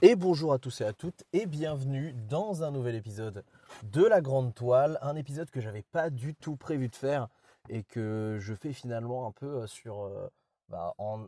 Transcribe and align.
Et 0.00 0.14
bonjour 0.14 0.52
à 0.52 0.60
tous 0.60 0.80
et 0.80 0.84
à 0.84 0.92
toutes 0.92 1.24
et 1.32 1.46
bienvenue 1.46 2.14
dans 2.28 2.62
un 2.62 2.70
nouvel 2.70 2.94
épisode 2.94 3.42
de 3.82 4.04
La 4.04 4.20
Grande 4.20 4.54
Toile, 4.54 4.96
un 5.02 5.16
épisode 5.16 5.50
que 5.50 5.60
j'avais 5.60 5.82
pas 5.82 6.08
du 6.08 6.36
tout 6.36 6.54
prévu 6.54 6.88
de 6.88 6.94
faire 6.94 7.26
et 7.68 7.82
que 7.82 8.36
je 8.38 8.54
fais 8.54 8.72
finalement 8.72 9.26
un 9.26 9.32
peu 9.32 9.46
euh, 9.46 9.66
sur 9.66 10.02
euh, 10.02 10.28
bah, 10.68 10.94
en, 10.98 11.26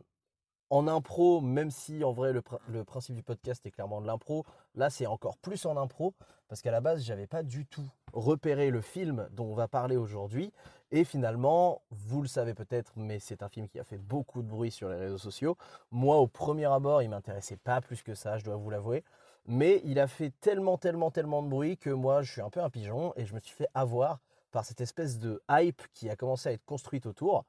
en 0.69 0.87
impro, 0.87 1.41
même 1.41 1.69
si 1.69 2.05
en 2.05 2.13
vrai 2.13 2.31
le, 2.31 2.41
le 2.69 2.85
principe 2.85 3.13
du 3.15 3.23
podcast 3.23 3.65
est 3.65 3.71
clairement 3.71 3.99
de 3.99 4.07
l'impro, 4.07 4.45
là 4.75 4.89
c'est 4.89 5.05
encore 5.05 5.37
plus 5.37 5.65
en 5.65 5.75
impro 5.75 6.13
parce 6.47 6.61
qu'à 6.61 6.71
la 6.71 6.79
base 6.79 7.03
j'avais 7.03 7.27
pas 7.27 7.43
du 7.43 7.65
tout 7.65 7.91
repéré 8.13 8.69
le 8.69 8.79
film 8.79 9.27
dont 9.33 9.47
on 9.47 9.53
va 9.53 9.67
parler 9.67 9.97
aujourd'hui 9.97 10.53
et 10.91 11.03
finalement 11.03 11.81
vous 11.89 12.21
le 12.21 12.27
savez 12.27 12.53
peut-être 12.53 12.91
mais 12.95 13.19
c'est 13.19 13.43
un 13.43 13.49
film 13.49 13.67
qui 13.67 13.79
a 13.79 13.83
fait 13.83 13.97
beaucoup 13.97 14.41
de 14.41 14.47
bruit 14.47 14.71
sur 14.71 14.89
les 14.89 14.97
réseaux 14.97 15.17
sociaux. 15.17 15.57
Moi 15.91 16.17
au 16.17 16.27
premier 16.27 16.65
abord 16.65 17.01
il 17.01 17.09
m'intéressait 17.09 17.57
pas 17.57 17.81
plus 17.81 18.03
que 18.03 18.15
ça, 18.15 18.37
je 18.37 18.43
dois 18.43 18.55
vous 18.55 18.69
l'avouer. 18.69 19.03
Mais 19.47 19.81
il 19.85 19.99
a 19.99 20.07
fait 20.07 20.31
tellement, 20.39 20.77
tellement, 20.77 21.09
tellement 21.09 21.41
de 21.41 21.47
bruit 21.47 21.77
que 21.77 21.89
moi 21.89 22.21
je 22.21 22.31
suis 22.31 22.41
un 22.41 22.49
peu 22.49 22.61
un 22.61 22.69
pigeon 22.69 23.13
et 23.15 23.25
je 23.25 23.33
me 23.33 23.39
suis 23.39 23.55
fait 23.55 23.67
avoir 23.73 24.19
par 24.51 24.65
cette 24.65 24.81
espèce 24.81 25.17
de 25.17 25.41
hype 25.49 25.81
qui 25.93 26.09
a 26.09 26.15
commencé 26.15 26.49
à 26.49 26.51
être 26.51 26.65
construite 26.65 27.05
autour. 27.05 27.45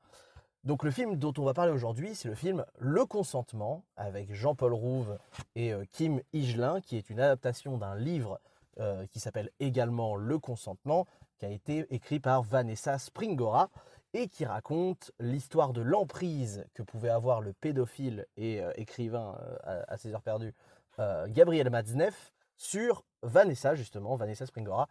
Donc 0.65 0.85
le 0.85 0.93
film 0.93 1.17
dont 1.17 1.35
on 1.39 1.43
va 1.43 1.55
parler 1.55 1.73
aujourd'hui, 1.73 2.15
c'est 2.15 2.29
le 2.29 2.37
film 2.37 2.65
Le 2.79 3.05
Consentement 3.05 3.83
avec 3.97 4.33
Jean-Paul 4.33 4.73
Rouve 4.73 5.19
et 5.57 5.73
euh, 5.73 5.85
Kim 5.91 6.21
Higelin, 6.33 6.81
qui 6.81 6.97
est 6.97 7.11
une 7.11 7.19
adaptation 7.19 7.79
d'un 7.79 7.97
livre 7.97 8.39
euh, 8.79 9.05
qui 9.09 9.19
s'appelle 9.19 9.51
également 9.59 10.15
Le 10.15 10.39
Consentement, 10.39 11.07
qui 11.43 11.47
a 11.47 11.51
été 11.51 11.93
écrit 11.93 12.21
par 12.21 12.45
Vanessa 12.45 12.99
Springora 13.01 13.69
et 14.15 14.29
qui 14.29 14.45
raconte 14.45 15.11
l'histoire 15.19 15.73
de 15.73 15.81
l'emprise 15.81 16.65
que 16.73 16.85
pouvait 16.85 17.09
avoir 17.09 17.41
le 17.41 17.53
pédophile 17.53 18.27
et 18.37 18.63
euh, 18.63 18.71
écrivain 18.77 19.37
euh, 19.67 19.83
à, 19.89 19.97
ses 19.97 20.15
heures 20.15 20.23
perdues 20.23 20.55
euh, 21.01 21.27
Gabriel 21.29 21.69
Matzneff 21.69 22.33
sur 22.57 23.03
Vanessa, 23.25 23.75
justement, 23.75 24.15
Vanessa 24.15 24.47
Springora, 24.47 24.89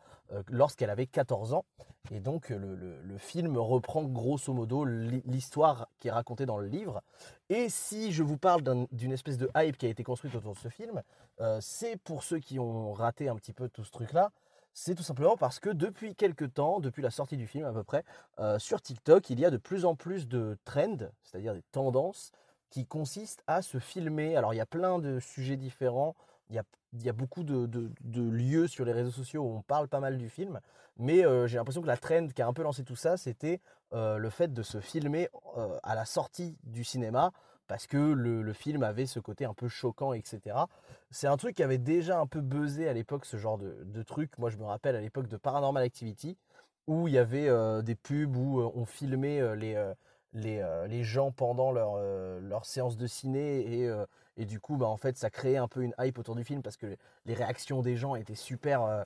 lorsqu'elle 0.49 0.89
avait 0.89 1.05
14 1.07 1.53
ans. 1.53 1.63
Et 2.11 2.19
donc, 2.19 2.49
le, 2.49 3.17
film 3.17 3.57
reprend 3.57 4.03
grosso 4.03 4.53
modo 4.53 4.83
l'hi- 4.83 5.21
l'histoire 5.25 5.87
qui 5.99 6.09
est 6.09 6.11
racontée 6.11 6.45
dans 6.45 6.57
le 6.57 6.67
livre. 6.67 7.01
Et 7.47 7.69
si 7.69 8.11
je 8.11 8.23
vous 8.23 8.37
parle 8.37 8.61
d'un- 8.61 8.87
d'une 8.91 9.13
espèce 9.13 9.37
de 9.37 9.49
hype 9.55 9.77
qui 9.77 9.85
a 9.85 9.89
été 9.89 10.03
construite 10.03 10.35
autour 10.35 10.53
de 10.53 10.59
ce 10.59 10.67
film, 10.67 11.01
c'est 11.61 11.95
pour 11.97 12.23
ceux 12.23 12.39
qui 12.39 12.59
ont 12.59 12.91
raté 12.91 13.29
un 13.29 13.35
petit 13.35 13.53
peu 13.53 13.69
tout 13.69 13.85
ce 13.85 13.91
truc-là. 13.91 14.31
C'est 14.73 14.95
tout 14.95 15.03
simplement 15.03 15.35
parce 15.37 15.59
que 15.59 15.69
depuis 15.69 16.15
quelques 16.15 16.53
temps, 16.53 16.79
depuis 16.79 17.01
la 17.01 17.09
sortie 17.09 17.37
du 17.37 17.47
film 17.47 17.65
à 17.65 17.73
peu 17.73 17.83
près, 17.83 18.03
euh, 18.39 18.57
sur 18.57 18.81
TikTok, 18.81 19.29
il 19.29 19.39
y 19.39 19.45
a 19.45 19.49
de 19.49 19.57
plus 19.57 19.85
en 19.85 19.95
plus 19.95 20.27
de 20.27 20.57
trends, 20.63 20.97
c'est-à-dire 21.23 21.53
des 21.53 21.63
tendances 21.71 22.31
qui 22.69 22.85
consistent 22.85 23.43
à 23.47 23.61
se 23.61 23.79
filmer. 23.79 24.37
Alors, 24.37 24.53
il 24.53 24.57
y 24.57 24.61
a 24.61 24.65
plein 24.65 24.99
de 24.99 25.19
sujets 25.19 25.57
différents. 25.57 26.15
Il 26.49 26.55
y 27.03 27.09
a, 27.09 27.13
beaucoup 27.13 27.43
de, 27.43 27.69
lieux 28.03 28.67
sur 28.67 28.85
les 28.85 28.91
réseaux 28.91 29.11
sociaux 29.11 29.43
où 29.43 29.55
on 29.57 29.61
parle 29.61 29.87
pas 29.87 29.99
mal 29.99 30.17
du 30.17 30.29
film. 30.29 30.59
Mais 30.97 31.25
euh, 31.25 31.47
j'ai 31.47 31.57
l'impression 31.57 31.81
que 31.81 31.87
la 31.87 31.97
trend 31.97 32.27
qui 32.27 32.41
a 32.41 32.47
un 32.47 32.53
peu 32.53 32.63
lancé 32.63 32.83
tout 32.83 32.95
ça, 32.95 33.17
c'était 33.17 33.61
euh, 33.93 34.17
le 34.17 34.29
fait 34.29 34.53
de 34.53 34.63
se 34.63 34.79
filmer 34.79 35.29
à 35.83 35.95
la 35.95 36.05
sortie 36.05 36.57
du 36.63 36.83
cinéma 36.83 37.31
parce 37.67 37.87
que 37.87 37.97
le, 37.97 38.53
film 38.53 38.83
avait 38.83 39.05
ce 39.05 39.19
côté 39.19 39.45
un 39.45 39.53
peu 39.53 39.67
choquant, 39.67 40.13
etc. 40.13 40.57
C'est 41.09 41.27
un 41.27 41.37
truc 41.37 41.55
qui 41.55 41.63
avait 41.63 41.77
déjà 41.77 42.19
un 42.19 42.27
peu 42.27 42.41
buzzé 42.41 42.87
à 42.87 42.93
l'époque, 42.93 43.25
ce 43.25 43.37
genre 43.37 43.57
de, 43.57 44.03
truc. 44.03 44.37
Moi, 44.37 44.49
je 44.49 44.57
me 44.57 44.65
rappelle 44.65 44.95
à 44.95 45.01
l'époque 45.01 45.27
de 45.27 45.37
Paranormal 45.37 45.83
Activity, 45.83 46.37
où 46.87 47.07
il 47.07 47.13
y 47.13 47.17
avait 47.17 47.47
euh, 47.47 47.81
des 47.81 47.95
pubs 47.95 48.35
où 48.35 48.59
euh, 48.59 48.71
on 48.75 48.85
filmait 48.85 49.39
euh, 49.39 49.55
les, 50.33 51.03
gens 51.03 51.31
pendant 51.31 51.71
leur, 51.71 51.97
leur 52.41 52.65
séance 52.65 52.97
de 52.97 53.07
ciné 53.07 53.87
et, 54.37 54.45
du 54.45 54.59
coup, 54.59 54.75
bah, 54.75 54.87
en 54.87 54.97
fait, 54.97 55.17
ça 55.17 55.29
créait 55.29 55.57
un 55.57 55.67
peu 55.67 55.81
une 55.81 55.93
hype 55.99 56.17
autour 56.17 56.35
du 56.35 56.43
film 56.43 56.61
parce 56.61 56.77
que 56.77 56.97
les, 57.25 57.33
réactions 57.33 57.81
des 57.81 57.95
gens 57.95 58.15
étaient 58.15 58.35
super, 58.35 59.05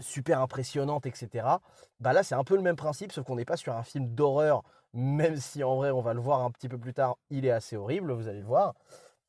super 0.00 0.40
impressionnantes, 0.40 1.06
etc. 1.06 1.46
Bah 2.00 2.12
là, 2.14 2.22
c'est 2.22 2.34
un 2.34 2.44
peu 2.44 2.56
le 2.56 2.62
même 2.62 2.76
principe, 2.76 3.12
sauf 3.12 3.26
qu'on 3.26 3.36
n'est 3.36 3.44
pas 3.44 3.56
sur 3.56 3.76
un 3.76 3.82
film 3.82 4.14
d'horreur, 4.14 4.62
même 4.92 5.36
si 5.36 5.62
en 5.64 5.76
vrai, 5.76 5.90
on 5.90 6.00
va 6.00 6.14
le 6.14 6.20
voir 6.20 6.42
un 6.42 6.50
petit 6.50 6.68
peu 6.68 6.78
plus 6.78 6.94
tard, 6.94 7.16
il 7.30 7.46
est 7.46 7.50
assez 7.50 7.76
horrible, 7.76 8.12
vous 8.12 8.28
allez 8.28 8.40
le 8.40 8.46
voir. 8.46 8.74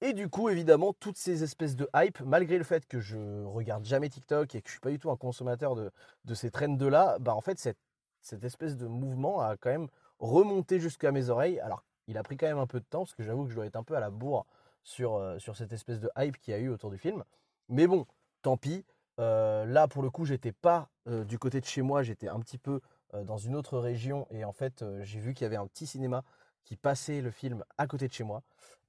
Et 0.01 0.13
du 0.13 0.29
coup, 0.29 0.49
évidemment, 0.49 0.93
toutes 0.93 1.17
ces 1.17 1.43
espèces 1.43 1.75
de 1.75 1.87
hype, 1.95 2.19
malgré 2.21 2.57
le 2.57 2.63
fait 2.63 2.87
que 2.87 2.99
je 2.99 3.43
regarde 3.45 3.85
jamais 3.85 4.09
TikTok 4.09 4.55
et 4.55 4.61
que 4.61 4.67
je 4.67 4.73
suis 4.73 4.79
pas 4.79 4.89
du 4.89 4.97
tout 4.97 5.11
un 5.11 5.15
consommateur 5.15 5.75
de, 5.75 5.91
de 6.25 6.33
ces 6.33 6.49
trends-là, 6.49 7.19
bah 7.19 7.35
en 7.35 7.41
fait, 7.41 7.59
cette, 7.59 7.77
cette 8.21 8.43
espèce 8.43 8.77
de 8.77 8.87
mouvement 8.87 9.41
a 9.41 9.57
quand 9.57 9.69
même 9.69 9.87
remonté 10.19 10.79
jusqu'à 10.79 11.11
mes 11.11 11.29
oreilles. 11.29 11.59
Alors, 11.59 11.83
il 12.07 12.17
a 12.17 12.23
pris 12.23 12.35
quand 12.35 12.47
même 12.47 12.57
un 12.57 12.65
peu 12.65 12.79
de 12.79 12.85
temps, 12.85 13.01
parce 13.01 13.13
que 13.13 13.21
j'avoue 13.21 13.43
que 13.43 13.51
je 13.51 13.55
dois 13.55 13.67
être 13.67 13.75
un 13.75 13.83
peu 13.83 13.95
à 13.95 13.99
la 13.99 14.09
bourre 14.09 14.47
sur, 14.83 15.15
euh, 15.15 15.37
sur 15.37 15.55
cette 15.55 15.71
espèce 15.71 15.99
de 15.99 16.09
hype 16.17 16.37
qu'il 16.39 16.53
y 16.53 16.57
a 16.57 16.59
eu 16.59 16.69
autour 16.69 16.89
du 16.89 16.97
film. 16.97 17.23
Mais 17.69 17.85
bon, 17.85 18.07
tant 18.41 18.57
pis. 18.57 18.83
Euh, 19.19 19.65
là, 19.65 19.87
pour 19.87 20.01
le 20.01 20.09
coup, 20.09 20.25
j'étais 20.25 20.51
pas 20.51 20.89
euh, 21.07 21.23
du 21.23 21.37
côté 21.37 21.61
de 21.61 21.65
chez 21.65 21.83
moi, 21.83 22.01
j'étais 22.01 22.27
un 22.27 22.39
petit 22.39 22.57
peu 22.57 22.81
dans 23.23 23.37
une 23.37 23.55
autre 23.55 23.77
région. 23.77 24.27
Et 24.31 24.43
en 24.45 24.53
fait, 24.53 24.81
euh, 24.81 25.03
j'ai 25.03 25.19
vu 25.19 25.33
qu'il 25.33 25.43
y 25.43 25.47
avait 25.47 25.57
un 25.57 25.67
petit 25.67 25.87
cinéma 25.87 26.23
qui 26.63 26.75
passait 26.75 27.21
le 27.21 27.31
film 27.31 27.63
à 27.77 27.87
côté 27.87 28.07
de 28.07 28.13
chez 28.13 28.23
moi. 28.23 28.43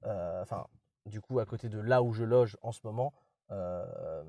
Euh, 0.05 0.41
Enfin, 0.41 0.67
du 1.05 1.21
coup, 1.21 1.39
à 1.39 1.45
côté 1.45 1.69
de 1.69 1.79
là 1.79 2.01
où 2.03 2.13
je 2.13 2.23
loge 2.23 2.57
en 2.61 2.71
ce 2.71 2.81
moment. 2.83 3.13
Euh, 3.51 4.23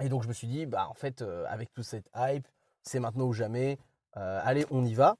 et 0.00 0.08
donc, 0.08 0.22
je 0.22 0.28
me 0.28 0.32
suis 0.32 0.46
dit, 0.46 0.66
bah, 0.66 0.88
en 0.88 0.94
fait, 0.94 1.22
euh, 1.22 1.44
avec 1.48 1.72
toute 1.72 1.84
cette 1.84 2.08
hype, 2.14 2.46
c'est 2.82 3.00
maintenant 3.00 3.24
ou 3.26 3.32
jamais. 3.32 3.78
Euh, 4.16 4.40
allez, 4.44 4.66
on 4.70 4.84
y 4.84 4.94
va. 4.94 5.16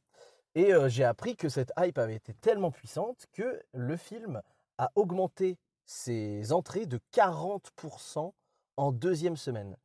Et 0.55 0.73
euh, 0.73 0.89
j'ai 0.89 1.05
appris 1.05 1.37
que 1.37 1.49
cette 1.49 1.73
hype 1.79 1.99
avait 1.99 2.17
été 2.17 2.35
tellement 2.35 2.71
puissante 2.71 3.27
que 3.33 3.63
le 3.73 3.97
film 3.97 4.43
a 4.79 4.91
augmenté 4.95 5.59
ses 5.85 6.53
entrées 6.53 6.87
de 6.87 7.01
40% 7.13 8.33
en 8.77 8.93
deuxième 8.93 9.37
semaine. 9.37 9.77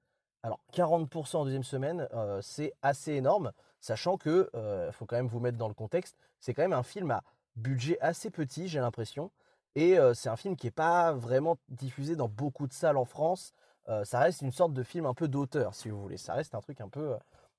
Alors 0.44 0.59
40% 0.74 1.38
en 1.38 1.45
deuxième 1.45 1.63
semaine, 1.63 2.07
euh, 2.13 2.41
c'est 2.41 2.74
assez 2.81 3.13
énorme, 3.13 3.51
sachant 3.83 4.17
que, 4.17 4.49
il 4.53 4.94
faut 4.94 5.05
quand 5.05 5.16
même 5.16 5.27
vous 5.27 5.39
mettre 5.39 5.57
dans 5.57 5.67
le 5.67 5.73
contexte, 5.73 6.17
c'est 6.39 6.53
quand 6.53 6.61
même 6.61 6.73
un 6.73 6.83
film 6.83 7.11
à 7.11 7.23
budget 7.55 7.99
assez 8.01 8.29
petit, 8.29 8.67
j'ai 8.67 8.79
l'impression, 8.79 9.31
et 9.75 9.97
euh, 9.97 10.13
c'est 10.13 10.29
un 10.29 10.35
film 10.35 10.55
qui 10.55 10.67
n'est 10.67 10.71
pas 10.71 11.13
vraiment 11.13 11.57
diffusé 11.69 12.16
dans 12.16 12.27
beaucoup 12.27 12.67
de 12.67 12.73
salles 12.73 12.97
en 12.97 13.05
France. 13.05 13.53
Euh, 13.89 14.05
ça 14.05 14.19
reste 14.19 14.41
une 14.41 14.51
sorte 14.51 14.73
de 14.73 14.83
film 14.83 15.05
un 15.05 15.13
peu 15.13 15.27
d'auteur, 15.27 15.75
si 15.75 15.89
vous 15.89 16.01
voulez. 16.01 16.17
Ça 16.17 16.33
reste 16.33 16.55
un 16.55 16.61
truc 16.61 16.79
un 16.79 16.89
peu, 16.89 17.16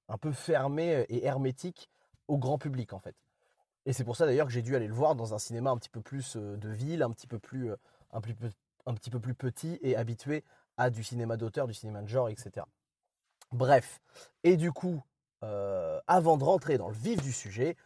un 0.09 0.19
peu 0.19 0.33
fermé 0.33 1.05
et 1.09 1.25
hermétique 1.25 1.91
au 2.29 2.39
grand 2.39 2.59
public, 2.59 2.93
en 2.93 2.99
fait. 2.99 3.17
Et 3.87 3.93
c'est 3.93 4.05
pour 4.05 4.17
ça 4.17 4.27
d'ailleurs 4.27 4.47
que 4.47 4.53
j'ai 4.53 4.63
dû 4.63 4.77
aller 4.77 4.87
le 4.87 4.95
voir 4.95 5.15
dans 5.15 5.35
un 5.35 5.39
cinéma 5.39 5.71
un 5.71 5.77
petit 5.77 5.91
peu 5.91 6.01
plus 6.01 6.37
euh, 6.37 6.57
de 6.57 6.69
ville, 6.69 7.03
un 7.03 7.11
petit 7.11 7.27
peu 7.27 7.39
plus, 7.39 7.71
euh, 7.71 7.77
un 8.13 8.21
petit 8.21 8.35
peu, 8.35 8.51
un 8.87 8.95
petit 8.95 9.11
peu 9.11 9.21
plus 9.21 9.35
petit 9.35 9.79
et 9.83 9.97
habitué 9.97 10.45
à 10.77 10.91
du 10.91 11.05
cinéma 11.05 11.37
d'auteur, 11.37 11.67
du 11.67 11.75
cinéma 11.75 12.03
de 12.03 12.09
genre, 12.09 12.29
etc. 12.29 12.67
Bref. 13.53 14.01
Et 14.43 14.57
du 14.57 14.73
coup, 14.73 15.03
euh, 15.45 16.01
avant 16.07 16.37
de 16.37 16.45
rentrer 16.45 16.79
dans 16.79 16.89
le 16.89 16.95
vif 16.95 17.21
du 17.23 17.33
sujet, 17.33 17.77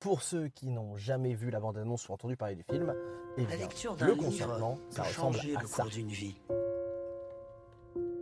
pour 0.00 0.22
ceux 0.22 0.48
qui 0.48 0.68
n'ont 0.68 0.96
jamais 0.96 1.34
vu 1.34 1.50
la 1.50 1.60
bande-annonce 1.60 2.08
ou 2.08 2.12
entendu 2.12 2.36
parler 2.36 2.56
du 2.56 2.64
film, 2.64 2.94
eh 3.38 3.46
La 3.46 3.56
lecture 3.56 3.94
d'un 3.96 4.06
le 4.06 4.16
peut 4.16 4.30
ça 4.90 5.02
ressemble 5.02 5.36
changer 5.36 5.56
à 5.56 5.60
le 5.60 5.68
cours 5.68 5.86
d'une 5.86 6.08
vie. 6.08 6.36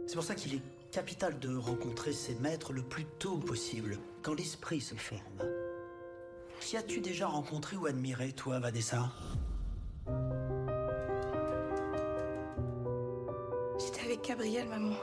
C'est 0.07 0.15
pour 0.15 0.25
ça 0.25 0.35
qu'il 0.35 0.55
est 0.55 0.63
capital 0.91 1.39
de 1.39 1.57
rencontrer 1.57 2.13
ses 2.13 2.35
maîtres 2.37 2.73
le 2.73 2.83
plus 2.83 3.07
tôt 3.19 3.39
possible, 3.39 3.99
quand 4.23 4.35
l'esprit 4.35 4.81
se 4.81 4.95
forme. 4.95 5.21
Qui 6.61 6.77
as-tu 6.77 7.01
déjà 7.01 7.27
rencontré 7.27 7.77
ou 7.77 7.87
admiré, 7.87 8.33
toi, 8.33 8.59
Vanessa? 8.59 9.11
J'étais 13.79 14.05
avec 14.05 14.25
Gabriel, 14.25 14.69
maman. 14.69 14.95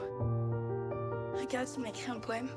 Regarde, 1.38 1.68
il 1.76 1.82
m'a 1.82 1.88
écrit 1.88 2.10
un 2.10 2.20
poème. 2.20 2.48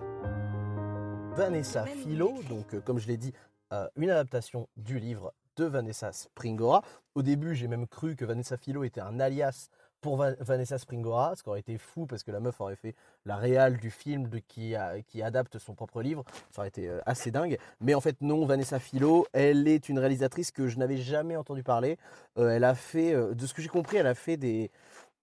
Vanessa 1.36 1.86
Philo, 1.86 2.32
donc 2.48 2.76
euh, 2.76 2.80
comme 2.82 3.00
je 3.00 3.08
l'ai 3.08 3.18
dit, 3.18 3.34
euh, 3.72 3.88
une 3.96 4.12
adaptation 4.12 4.68
du 4.78 5.00
livre 5.00 5.34
de 5.56 5.66
Vanessa 5.66 6.12
Springora. 6.12 6.84
Au 7.16 7.24
début, 7.24 7.56
j'ai 7.56 7.68
même 7.68 7.88
cru 7.88 8.16
que 8.16 8.24
Vanessa 8.24 8.56
Philo 8.56 8.84
était 8.84 9.02
un 9.02 9.20
alias 9.20 9.70
pour 10.00 10.18
Va- 10.18 10.36
Vanessa 10.42 10.78
Springora, 10.78 11.36
ce 11.36 11.42
qui 11.42 11.50
aurait 11.50 11.62
été 11.62 11.80
fou 11.80 12.06
parce 12.06 12.22
que 12.22 12.30
la 12.30 12.40
meuf 12.40 12.62
aurait 12.62 12.76
fait 12.76 12.94
la 13.26 13.36
réale 13.36 13.78
du 13.78 13.90
film 13.90 14.30
qui, 14.48 14.76
adapte 14.76 15.58
son 15.58 15.74
propre 15.74 16.04
livre. 16.04 16.24
Ça 16.52 16.62
aurait 16.62 16.68
été 16.68 16.88
euh, 16.88 17.00
assez 17.08 17.32
dingue. 17.32 17.58
Mais 17.82 17.96
en 17.96 18.02
fait, 18.02 18.22
non, 18.22 18.46
Vanessa 18.46 18.78
Philo, 18.78 19.26
elle 19.34 19.68
est 19.68 19.90
une 19.90 19.98
réalisatrice 19.98 20.52
que 20.52 20.68
je 20.68 20.78
n'avais 20.78 20.98
jamais 20.98 21.36
entendu 21.36 21.64
parler. 21.64 21.98
Elle 22.36 22.64
a 22.64 22.76
fait, 22.76 23.14
de 23.34 23.46
ce 23.48 23.56
que 23.56 23.64
j'ai 23.64 23.70
compris, 23.70 23.98
elle 23.98 24.08
a 24.08 24.16
fait 24.16 24.38
des. 24.38 24.70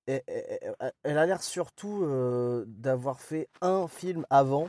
Elle, 0.07 1.19
a 1.19 1.27
l'air 1.27 1.41
surtout 1.41 2.05
d'avoir 2.67 3.21
fait 3.21 3.49
un 3.61 3.87
film 3.87 4.27
avant 4.29 4.69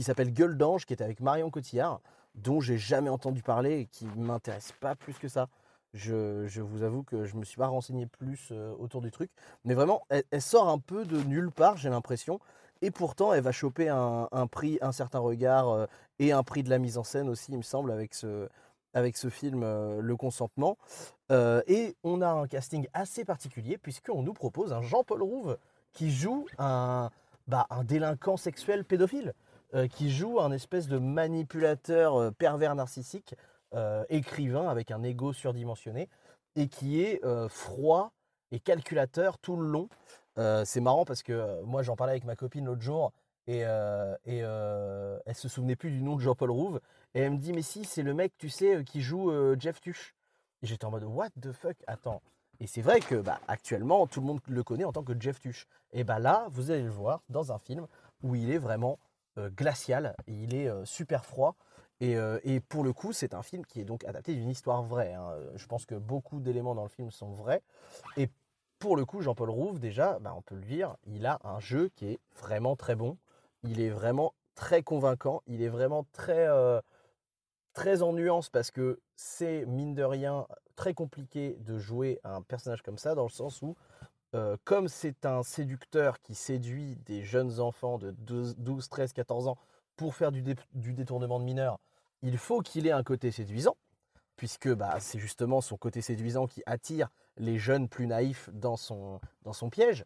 qui 0.00 0.04
s'appelle 0.04 0.32
Gueule 0.32 0.56
d'ange, 0.56 0.86
qui 0.86 0.94
était 0.94 1.04
avec 1.04 1.20
Marion 1.20 1.50
Cotillard, 1.50 2.00
dont 2.34 2.62
j'ai 2.62 2.78
jamais 2.78 3.10
entendu 3.10 3.42
parler 3.42 3.80
et 3.80 3.84
qui 3.84 4.06
m'intéresse 4.16 4.72
pas 4.80 4.94
plus 4.94 5.12
que 5.12 5.28
ça. 5.28 5.50
Je, 5.92 6.46
je 6.46 6.62
vous 6.62 6.82
avoue 6.84 7.02
que 7.02 7.26
je 7.26 7.36
me 7.36 7.44
suis 7.44 7.58
pas 7.58 7.66
renseigné 7.66 8.06
plus 8.06 8.48
euh, 8.50 8.72
autour 8.78 9.02
du 9.02 9.10
truc, 9.10 9.30
mais 9.66 9.74
vraiment, 9.74 10.06
elle, 10.08 10.24
sort 10.40 10.70
un 10.70 10.78
peu 10.78 11.04
de 11.04 11.20
nulle 11.24 11.50
part, 11.50 11.76
j'ai 11.76 11.90
l'impression, 11.90 12.40
et 12.80 12.90
pourtant, 12.90 13.34
elle 13.34 13.42
va 13.42 13.52
choper 13.52 13.90
un, 13.90 14.26
un 14.32 14.46
prix, 14.46 14.78
un 14.80 14.92
certain 14.92 15.18
regard 15.18 15.68
euh, 15.68 15.86
et 16.18 16.32
un 16.32 16.44
prix 16.44 16.62
de 16.62 16.70
la 16.70 16.78
mise 16.78 16.96
en 16.96 17.04
scène 17.04 17.28
aussi, 17.28 17.52
il 17.52 17.58
me 17.58 17.62
semble, 17.62 17.92
avec 17.92 18.14
ce, 18.14 18.48
avec 18.94 19.18
ce 19.18 19.28
film 19.28 19.62
euh, 19.62 20.00
Le 20.00 20.16
Consentement. 20.16 20.78
Et 21.28 21.94
on 22.04 22.22
a 22.22 22.28
un 22.28 22.46
casting 22.46 22.88
assez 22.94 23.26
particulier 23.26 23.76
puisqu'on 23.76 24.22
nous 24.22 24.32
propose 24.32 24.72
un 24.72 24.80
Jean-Paul 24.80 25.22
Rouve 25.22 25.58
qui 25.92 26.10
joue 26.10 26.46
un, 26.58 27.10
bah, 27.46 27.66
un 27.68 27.84
délinquant 27.84 28.36
sexuel 28.36 28.84
pédophile, 28.84 29.34
euh, 29.74 29.86
qui 29.86 30.10
joue 30.10 30.40
un 30.40 30.50
espèce 30.50 30.88
de 30.88 30.98
manipulateur 30.98 32.16
euh, 32.16 32.30
pervers 32.32 32.74
narcissique, 32.74 33.36
euh, 33.72 34.04
écrivain 34.08 34.68
avec 34.68 34.90
un 34.90 35.04
ego 35.04 35.32
surdimensionné, 35.32 36.08
et 36.56 36.66
qui 36.66 37.00
est 37.00 37.20
froid 37.48 38.12
et 38.50 38.58
calculateur 38.58 39.38
tout 39.38 39.54
le 39.54 39.68
long. 39.68 39.88
C'est 40.64 40.80
marrant 40.80 41.04
parce 41.04 41.22
que 41.22 41.62
moi 41.62 41.84
j'en 41.84 41.94
parlais 41.94 42.10
avec 42.10 42.24
ma 42.24 42.34
copine 42.34 42.64
l'autre 42.64 42.80
jour 42.80 43.12
et, 43.46 43.58
elle 43.58 45.34
se 45.34 45.48
souvenait 45.48 45.76
plus 45.76 45.92
du 45.92 46.02
nom 46.02 46.16
de 46.16 46.20
Jean-Paul 46.20 46.50
Rouve 46.50 46.80
et 47.14 47.20
elle 47.20 47.30
me 47.30 47.38
dit 47.38 47.52
mais 47.52 47.62
si 47.62 47.84
c'est 47.84 48.02
le 48.02 48.14
mec 48.14 48.32
tu 48.36 48.48
sais 48.48 48.82
qui 48.82 49.00
joue 49.00 49.32
Jeff 49.60 49.80
Tuch. 49.80 50.16
Et 50.62 50.66
j'étais 50.66 50.84
en 50.84 50.90
mode 50.90 51.04
what 51.04 51.30
the 51.40 51.52
fuck? 51.52 51.76
Attends 51.86 52.20
et 52.58 52.66
c'est 52.66 52.82
vrai 52.82 52.98
que 52.98 53.14
bah, 53.14 53.40
actuellement 53.46 54.08
tout 54.08 54.20
le 54.20 54.26
monde 54.26 54.40
le 54.48 54.64
connaît 54.64 54.84
en 54.84 54.92
tant 54.92 55.04
que 55.04 55.18
Jeff 55.18 55.38
Tuch. 55.38 55.68
Et 55.92 56.02
bah 56.02 56.18
là 56.18 56.48
vous 56.50 56.72
allez 56.72 56.82
le 56.82 56.90
voir 56.90 57.22
dans 57.28 57.52
un 57.52 57.58
film 57.60 57.86
où 58.24 58.34
il 58.34 58.50
est 58.50 58.58
vraiment 58.58 58.98
glacial, 59.48 60.14
et 60.26 60.32
il 60.32 60.54
est 60.54 60.68
euh, 60.68 60.84
super 60.84 61.24
froid. 61.24 61.56
Et, 62.00 62.16
euh, 62.16 62.38
et 62.44 62.60
pour 62.60 62.82
le 62.82 62.92
coup, 62.92 63.12
c'est 63.12 63.34
un 63.34 63.42
film 63.42 63.64
qui 63.66 63.80
est 63.80 63.84
donc 63.84 64.04
adapté 64.04 64.34
d'une 64.34 64.48
histoire 64.48 64.82
vraie. 64.82 65.12
hein. 65.14 65.34
Je 65.54 65.66
pense 65.66 65.86
que 65.86 65.94
beaucoup 65.94 66.40
d'éléments 66.40 66.74
dans 66.74 66.82
le 66.82 66.88
film 66.88 67.10
sont 67.10 67.32
vrais. 67.32 67.62
Et 68.16 68.28
pour 68.78 68.96
le 68.96 69.04
coup, 69.04 69.20
Jean-Paul 69.20 69.50
Rouve, 69.50 69.78
déjà, 69.78 70.18
bah, 70.18 70.32
on 70.36 70.40
peut 70.40 70.54
le 70.54 70.64
dire, 70.64 70.96
il 71.06 71.26
a 71.26 71.38
un 71.44 71.60
jeu 71.60 71.90
qui 71.96 72.06
est 72.06 72.18
vraiment 72.40 72.74
très 72.74 72.94
bon. 72.94 73.18
Il 73.62 73.80
est 73.80 73.90
vraiment 73.90 74.32
très 74.54 74.82
convaincant. 74.82 75.42
Il 75.46 75.62
est 75.62 75.68
vraiment 75.68 76.06
très, 76.12 76.48
euh, 76.48 76.80
très 77.74 78.00
en 78.00 78.14
nuance 78.14 78.48
parce 78.48 78.70
que 78.70 79.00
c'est, 79.16 79.66
mine 79.66 79.94
de 79.94 80.02
rien, 80.02 80.46
très 80.76 80.94
compliqué 80.94 81.58
de 81.60 81.78
jouer 81.78 82.18
un 82.24 82.40
personnage 82.40 82.80
comme 82.80 82.96
ça, 82.96 83.14
dans 83.14 83.24
le 83.24 83.28
sens 83.28 83.60
où, 83.60 83.76
comme 84.64 84.88
c'est 84.88 85.26
un 85.26 85.42
séducteur 85.42 86.20
qui 86.20 86.34
séduit 86.34 86.96
des 87.06 87.22
jeunes 87.22 87.60
enfants 87.60 87.98
de 87.98 88.12
12, 88.12 88.56
12, 88.58 88.88
13, 88.88 89.12
14 89.12 89.48
ans 89.48 89.58
pour 89.96 90.14
faire 90.14 90.32
du, 90.32 90.42
dé- 90.42 90.54
du 90.72 90.92
détournement 90.92 91.38
de 91.40 91.44
mineurs, 91.44 91.78
il 92.22 92.38
faut 92.38 92.60
qu'il 92.60 92.86
ait 92.86 92.92
un 92.92 93.02
côté 93.02 93.30
séduisant, 93.30 93.76
puisque 94.36 94.72
bah, 94.72 94.98
c'est 95.00 95.18
justement 95.18 95.60
son 95.60 95.76
côté 95.76 96.00
séduisant 96.00 96.46
qui 96.46 96.62
attire 96.66 97.10
les 97.36 97.58
jeunes 97.58 97.88
plus 97.88 98.06
naïfs 98.06 98.50
dans 98.52 98.76
son, 98.76 99.20
piège. 99.70 100.04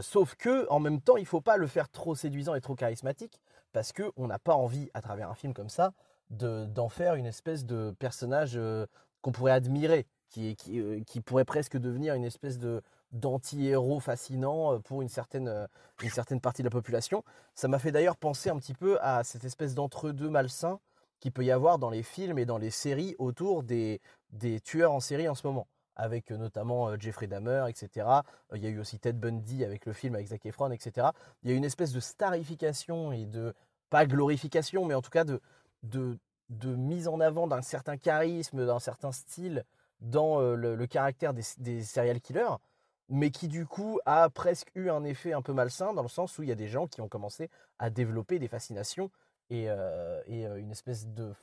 Sauf 0.00 0.34
que, 0.36 0.68
en 0.70 0.80
même 0.80 1.00
temps, 1.00 1.16
il 1.16 1.22
ne 1.22 1.26
faut 1.26 1.40
pas 1.40 1.56
le 1.56 1.66
faire 1.66 1.88
trop 1.88 2.14
séduisant 2.14 2.54
et 2.54 2.60
trop 2.60 2.74
charismatique, 2.74 3.40
parce 3.72 3.92
qu'on 3.92 4.26
n'a 4.26 4.38
pas 4.38 4.54
envie, 4.54 4.90
à 4.94 5.02
travers 5.02 5.30
un 5.30 5.34
film 5.34 5.54
comme 5.54 5.68
ça, 5.68 5.92
de- 6.30 6.64
d'en 6.66 6.88
faire 6.88 7.14
une 7.14 7.26
espèce 7.26 7.64
de 7.64 7.94
personnage 7.98 8.58
qu'on 9.22 9.32
pourrait 9.32 9.52
admirer, 9.52 10.06
qui 10.30 11.20
pourrait 11.24 11.44
presque 11.44 11.76
devenir 11.76 12.14
une 12.14 12.24
espèce 12.24 12.58
de 12.58 12.82
d'anti-héros 13.12 14.00
fascinant 14.00 14.74
euh, 14.74 14.78
pour 14.78 15.02
une 15.02 15.08
certaine, 15.08 15.48
euh, 15.48 15.66
une 16.02 16.10
certaine 16.10 16.40
partie 16.40 16.62
de 16.62 16.66
la 16.66 16.70
population. 16.70 17.24
Ça 17.54 17.68
m'a 17.68 17.78
fait 17.78 17.92
d'ailleurs 17.92 18.16
penser 18.16 18.50
un 18.50 18.56
petit 18.56 18.74
peu 18.74 18.98
à 19.00 19.24
cette 19.24 19.44
espèce 19.44 19.74
d'entre-deux 19.74 20.28
malsain 20.28 20.80
qu'il 21.20 21.32
peut 21.32 21.44
y 21.44 21.50
avoir 21.50 21.78
dans 21.78 21.90
les 21.90 22.02
films 22.02 22.38
et 22.38 22.44
dans 22.44 22.58
les 22.58 22.70
séries 22.70 23.14
autour 23.18 23.62
des, 23.62 24.00
des 24.30 24.60
tueurs 24.60 24.92
en 24.92 25.00
série 25.00 25.28
en 25.28 25.34
ce 25.34 25.46
moment, 25.46 25.66
avec 25.94 26.30
euh, 26.30 26.36
notamment 26.36 26.98
Jeffrey 26.98 27.26
Dahmer, 27.26 27.64
etc. 27.68 28.06
Il 28.54 28.62
y 28.62 28.66
a 28.66 28.70
eu 28.70 28.78
aussi 28.78 28.98
Ted 28.98 29.18
Bundy 29.18 29.64
avec 29.64 29.86
le 29.86 29.92
film 29.92 30.14
avec 30.14 30.28
Zac 30.28 30.44
Efron, 30.44 30.70
etc. 30.70 31.08
Il 31.42 31.50
y 31.50 31.54
a 31.54 31.56
une 31.56 31.64
espèce 31.64 31.92
de 31.92 32.00
starification 32.00 33.12
et 33.12 33.24
de, 33.24 33.54
pas 33.88 34.04
glorification, 34.04 34.84
mais 34.84 34.94
en 34.94 35.00
tout 35.00 35.10
cas 35.10 35.24
de, 35.24 35.40
de, 35.84 36.18
de 36.50 36.74
mise 36.74 37.08
en 37.08 37.20
avant 37.20 37.46
d'un 37.46 37.62
certain 37.62 37.96
charisme, 37.96 38.66
d'un 38.66 38.80
certain 38.80 39.12
style 39.12 39.64
dans 40.02 40.40
le, 40.40 40.74
le 40.74 40.86
caractère 40.86 41.32
des, 41.32 41.42
des 41.56 41.82
serial 41.82 42.20
killers, 42.20 42.56
mais 43.08 43.30
qui 43.30 43.48
du 43.48 43.66
coup 43.66 44.00
a 44.04 44.28
presque 44.30 44.70
eu 44.74 44.90
un 44.90 45.04
effet 45.04 45.32
un 45.32 45.42
peu 45.42 45.52
malsain 45.52 45.94
dans 45.94 46.02
le 46.02 46.08
sens 46.08 46.38
où 46.38 46.42
il 46.42 46.48
y 46.48 46.52
a 46.52 46.56
des 46.56 46.68
gens 46.68 46.86
qui 46.86 47.00
ont 47.00 47.08
commencé 47.08 47.50
à 47.78 47.90
développer 47.90 48.38
des 48.38 48.48
fascinations 48.48 49.10
et, 49.50 49.70
euh, 49.70 50.20
euh, 50.28 50.56
une 50.56 50.70
espèce 50.70 51.06
de 51.06 51.34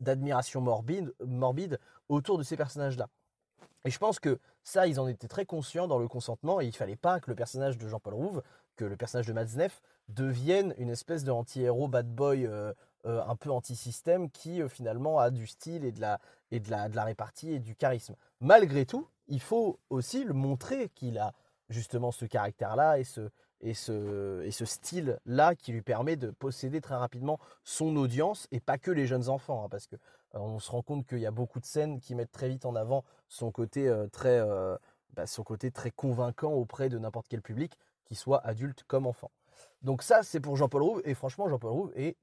d'admiration 0.00 0.60
morbide, 0.60 1.78
autour 2.08 2.36
de 2.36 2.42
ces 2.42 2.56
personnages-là. 2.56 3.08
Et 3.84 3.90
je 3.90 3.98
pense 3.98 4.18
que 4.18 4.38
ça, 4.62 4.86
ils 4.86 5.00
en 5.00 5.08
étaient 5.08 5.28
très 5.28 5.46
conscients 5.46 5.86
dans 5.86 5.98
le 5.98 6.08
consentement 6.08 6.60
et 6.60 6.66
il 6.66 6.76
fallait 6.76 6.96
pas 6.96 7.18
que 7.20 7.30
le 7.30 7.36
personnage 7.36 7.78
de 7.78 7.88
Jean-Paul 7.88 8.12
Rouve, 8.12 8.42
que 8.76 8.84
le 8.84 8.96
personnage 8.96 9.26
de 9.26 9.32
Matzneff, 9.32 9.80
devienne 10.08 10.74
une 10.76 10.90
espèce 10.90 11.24
de 11.24 11.30
anti-héros 11.30 11.88
bad 11.88 12.12
boy 12.12 12.46
euh, 12.46 12.74
un 13.04 13.36
peu 13.36 13.50
anti-système 13.50 14.30
qui 14.30 14.60
finalement 14.68 15.18
a 15.18 15.30
du 15.30 15.46
style 15.46 15.84
et 15.84 15.92
de 15.92 16.00
la, 16.00 16.20
et 16.50 16.60
de 16.60 16.70
la, 16.70 16.90
de 16.90 16.96
la 16.96 17.04
répartie 17.04 17.52
et 17.52 17.58
du 17.58 17.74
charisme. 17.74 18.16
Malgré 18.40 18.84
tout, 18.84 19.08
il 19.28 19.40
faut 19.40 19.78
aussi 19.90 20.24
le 20.24 20.32
montrer 20.34 20.88
qu'il 20.90 21.18
a 21.18 21.34
justement 21.68 22.10
ce 22.10 22.24
caractère-là 22.24 22.98
et 22.98 23.04
ce, 23.04 24.64
style-là 24.64 25.54
qui 25.54 25.72
lui 25.72 25.82
permet 25.82 26.16
de 26.16 26.30
posséder 26.30 26.80
très 26.80 26.96
rapidement 26.96 27.38
son 27.64 27.96
audience 27.96 28.48
et 28.50 28.60
pas 28.60 28.78
que 28.78 28.90
les 28.90 29.06
jeunes 29.06 29.28
enfants, 29.28 29.64
hein, 29.64 29.68
parce 29.68 29.86
que 29.86 29.96
euh, 29.96 30.38
on 30.38 30.58
se 30.58 30.70
rend 30.70 30.82
compte 30.82 31.06
qu'il 31.06 31.18
y 31.18 31.26
a 31.26 31.30
beaucoup 31.30 31.60
de 31.60 31.66
scènes 31.66 32.00
qui 32.00 32.14
mettent 32.14 32.32
très 32.32 32.48
vite 32.48 32.64
en 32.64 32.74
avant 32.74 33.04
son 33.28 33.50
côté 33.50 33.88
euh, 33.88 34.08
très, 34.08 34.40
euh, 34.40 34.76
bah, 35.14 35.26
son 35.26 35.42
côté 35.42 35.70
très 35.70 35.90
convaincant 35.90 36.52
auprès 36.52 36.88
de 36.88 36.98
n'importe 36.98 37.28
quel 37.28 37.42
public, 37.42 37.78
qu'il 38.04 38.16
soit 38.16 38.44
adulte 38.46 38.84
comme 38.84 39.06
enfant. 39.06 39.30
Donc 39.82 40.02
ça, 40.02 40.22
c'est 40.22 40.40
pour 40.40 40.56
Jean-Paul 40.56 40.82
Rouve 40.82 41.02
et 41.04 41.14
franchement, 41.14 41.48
Jean-Paul 41.48 41.72
Rouve 41.72 41.92
est 41.96 42.16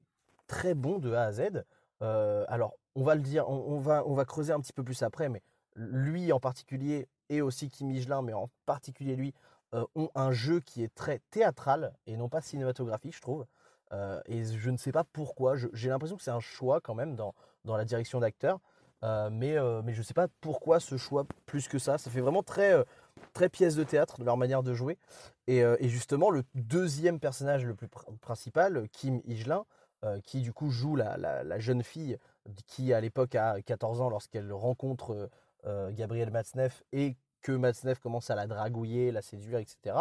très 0.48 0.74
bon 0.74 0.98
de 0.98 1.12
A 1.12 1.24
à 1.24 1.32
Z. 1.32 1.64
Alors, 2.00 2.74
on 2.94 3.04
va 3.04 3.14
le 3.14 3.20
dire, 3.20 3.48
on, 3.48 3.76
on 3.76 4.14
va 4.14 4.24
creuser 4.24 4.52
un 4.52 4.60
petit 4.60 4.72
peu 4.72 4.82
plus 4.82 5.02
après, 5.02 5.28
mais 5.28 5.42
lui 5.76 6.32
en 6.32 6.40
particulier 6.40 7.08
et 7.28 7.40
aussi 7.42 7.68
Kim 7.70 7.88
Michelin, 7.88 8.22
mais 8.22 8.32
en 8.32 8.50
particulier 8.66 9.16
lui, 9.16 9.34
euh, 9.74 9.84
ont 9.94 10.10
un 10.14 10.32
jeu 10.32 10.60
qui 10.60 10.82
est 10.82 10.94
très 10.94 11.20
théâtral 11.30 11.92
et 12.06 12.16
non 12.16 12.28
pas 12.28 12.40
cinématographique, 12.40 13.14
je 13.16 13.20
trouve. 13.20 13.46
Euh, 13.92 14.20
et 14.26 14.44
je 14.44 14.70
ne 14.70 14.76
sais 14.76 14.92
pas 14.92 15.04
pourquoi. 15.04 15.54
J'ai 15.72 15.88
l'impression 15.88 16.16
que 16.16 16.22
c'est 16.22 16.30
un 16.30 16.40
choix 16.40 16.80
quand 16.80 16.94
même 16.94 17.14
dans, 17.14 17.34
dans 17.64 17.76
la 17.76 17.84
direction 17.84 18.20
d'acteur. 18.20 18.60
Euh, 19.02 19.28
mais, 19.30 19.56
mais 19.84 19.92
je 19.92 19.98
ne 19.98 20.02
sais 20.02 20.14
pas 20.14 20.26
pourquoi 20.40 20.80
ce 20.80 20.96
choix 20.96 21.26
plus 21.44 21.68
que 21.68 21.78
ça. 21.78 21.98
Ça 21.98 22.10
fait 22.10 22.20
vraiment 22.20 22.42
très, 22.42 22.74
très 23.34 23.48
pièce 23.48 23.76
de 23.76 23.84
théâtre 23.84 24.18
de 24.18 24.24
leur 24.24 24.36
manière 24.36 24.62
de 24.62 24.72
jouer. 24.72 24.98
Et, 25.46 25.62
justement, 25.88 26.30
le 26.30 26.44
deuxième 26.54 27.20
personnage 27.20 27.64
le 27.64 27.74
plus 27.74 27.88
pr- 27.88 28.16
principal, 28.18 28.88
Kim 28.90 29.20
Higelin, 29.26 29.64
qui 30.24 30.40
du 30.40 30.52
coup 30.52 30.70
joue 30.70 30.96
la, 30.96 31.16
la- 31.16 31.42
la 31.44 31.58
jeune 31.58 31.82
fille 31.82 32.18
qui 32.66 32.92
à 32.92 33.00
l'époque 33.00 33.34
a 33.34 33.60
14 33.60 34.00
ans 34.00 34.08
lorsqu'elle 34.08 34.52
rencontre 34.52 35.28
euh, 35.66 35.88
euh, 35.88 35.90
Gabriel 35.92 36.30
Matzneff 36.30 36.82
et 36.92 37.16
que 37.42 37.52
Matzneff 37.52 38.00
commence 38.00 38.30
à 38.30 38.34
la 38.34 38.46
dragouiller, 38.46 39.12
la 39.12 39.22
séduire, 39.22 39.58
etc. 39.58 39.96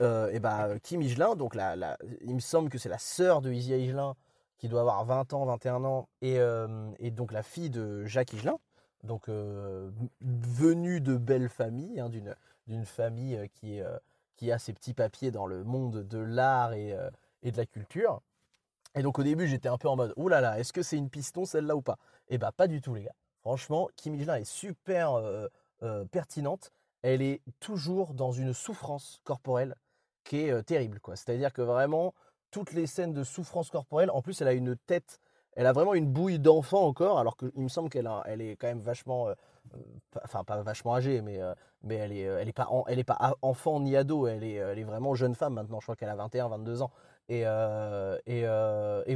Euh, 0.00 0.30
et 0.30 0.40
bah 0.40 0.68
Kim 0.82 1.02
Higelin, 1.02 1.36
donc 1.36 1.54
la, 1.54 1.98
il 2.22 2.34
me 2.34 2.40
semble 2.40 2.70
que 2.70 2.78
c'est 2.78 2.88
la 2.88 2.98
sœur 2.98 3.42
de 3.42 3.52
Isia 3.52 3.76
Higelin 3.76 4.14
qui 4.58 4.68
doit 4.68 4.80
avoir 4.82 5.04
20 5.04 5.32
ans, 5.32 5.46
21 5.46 5.84
ans, 5.84 6.08
et, 6.20 6.38
euh, 6.38 6.90
et 6.98 7.10
donc 7.10 7.32
la 7.32 7.42
fille 7.42 7.70
de 7.70 8.04
Jacques 8.04 8.34
Higelin, 8.34 8.58
donc 9.04 9.28
euh, 9.28 9.90
venue 10.20 11.00
de 11.00 11.16
belle 11.16 11.48
famille, 11.48 11.98
hein, 11.98 12.10
d'une 12.66 12.84
famille 12.84 13.36
euh, 13.36 13.46
qui, 13.54 13.80
euh, 13.80 14.52
a 14.52 14.58
ses 14.58 14.72
petits 14.74 14.94
papiers 14.94 15.30
dans 15.30 15.46
le 15.46 15.64
monde 15.64 16.06
de 16.06 16.18
l'art 16.18 16.74
et, 16.74 16.92
euh, 16.92 17.10
de 17.42 17.56
la 17.56 17.66
culture. 17.66 18.20
Et 18.94 19.02
donc 19.02 19.18
au 19.18 19.22
début 19.22 19.46
j'étais 19.48 19.68
un 19.68 19.78
peu 19.78 19.88
en 19.88 19.96
mode, 19.96 20.12
oulala, 20.16 20.40
là 20.40 20.50
là, 20.52 20.60
est-ce 20.60 20.72
que 20.72 20.82
c'est 20.82 20.96
une 20.96 21.08
piston 21.10 21.44
celle-là 21.46 21.76
ou 21.76 21.82
pas? 21.82 21.96
Et 22.28 22.36
bah 22.36 22.52
pas 22.52 22.66
du 22.66 22.80
tout 22.80 22.94
les 22.94 23.04
gars. 23.04 23.14
Franchement, 23.40 23.88
Kim 23.96 24.14
Higelin 24.14 24.36
est 24.36 24.44
super 24.44 25.20
pertinente. 26.10 26.72
Elle 27.02 27.22
est 27.22 27.40
toujours 27.58 28.12
dans 28.14 28.32
une 28.32 28.52
souffrance 28.52 29.20
corporelle 29.24 29.74
qui 30.24 30.40
est 30.40 30.62
terrible. 30.62 31.00
C'est-à-dire 31.14 31.52
que 31.52 31.62
vraiment, 31.62 32.14
toutes 32.50 32.72
les 32.72 32.86
scènes 32.86 33.14
de 33.14 33.24
souffrance 33.24 33.70
corporelle, 33.70 34.10
en 34.10 34.20
plus 34.20 34.40
elle 34.42 34.48
a 34.48 34.52
une 34.52 34.76
tête, 34.76 35.20
elle 35.56 35.66
a 35.66 35.72
vraiment 35.72 35.94
une 35.94 36.06
bouille 36.06 36.38
d'enfant 36.38 36.86
encore, 36.86 37.18
alors 37.18 37.36
qu'il 37.36 37.62
me 37.62 37.68
semble 37.68 37.88
qu'elle 37.88 38.06
est 38.06 38.56
quand 38.56 38.66
même 38.66 38.82
vachement, 38.82 39.28
enfin 40.22 40.44
pas 40.44 40.62
vachement 40.62 40.94
âgée, 40.94 41.22
mais, 41.22 41.40
mais 41.82 41.96
elle 41.96 42.12
est, 42.12 42.26
euh, 42.26 42.38
elle 42.40 42.48
est 42.48 42.52
pas, 42.52 42.68
pas 43.06 43.36
enfant 43.42 43.80
ni 43.80 43.96
ado, 43.96 44.26
elle 44.26 44.44
est, 44.44 44.54
elle 44.54 44.78
est 44.78 44.84
vraiment 44.84 45.14
jeune 45.14 45.34
femme 45.34 45.54
maintenant. 45.54 45.80
Je 45.80 45.86
crois 45.86 45.96
qu'elle 45.96 46.08
a 46.08 46.16
21, 46.16 46.48
22 46.48 46.82
ans. 46.82 46.90
Et 47.28 47.44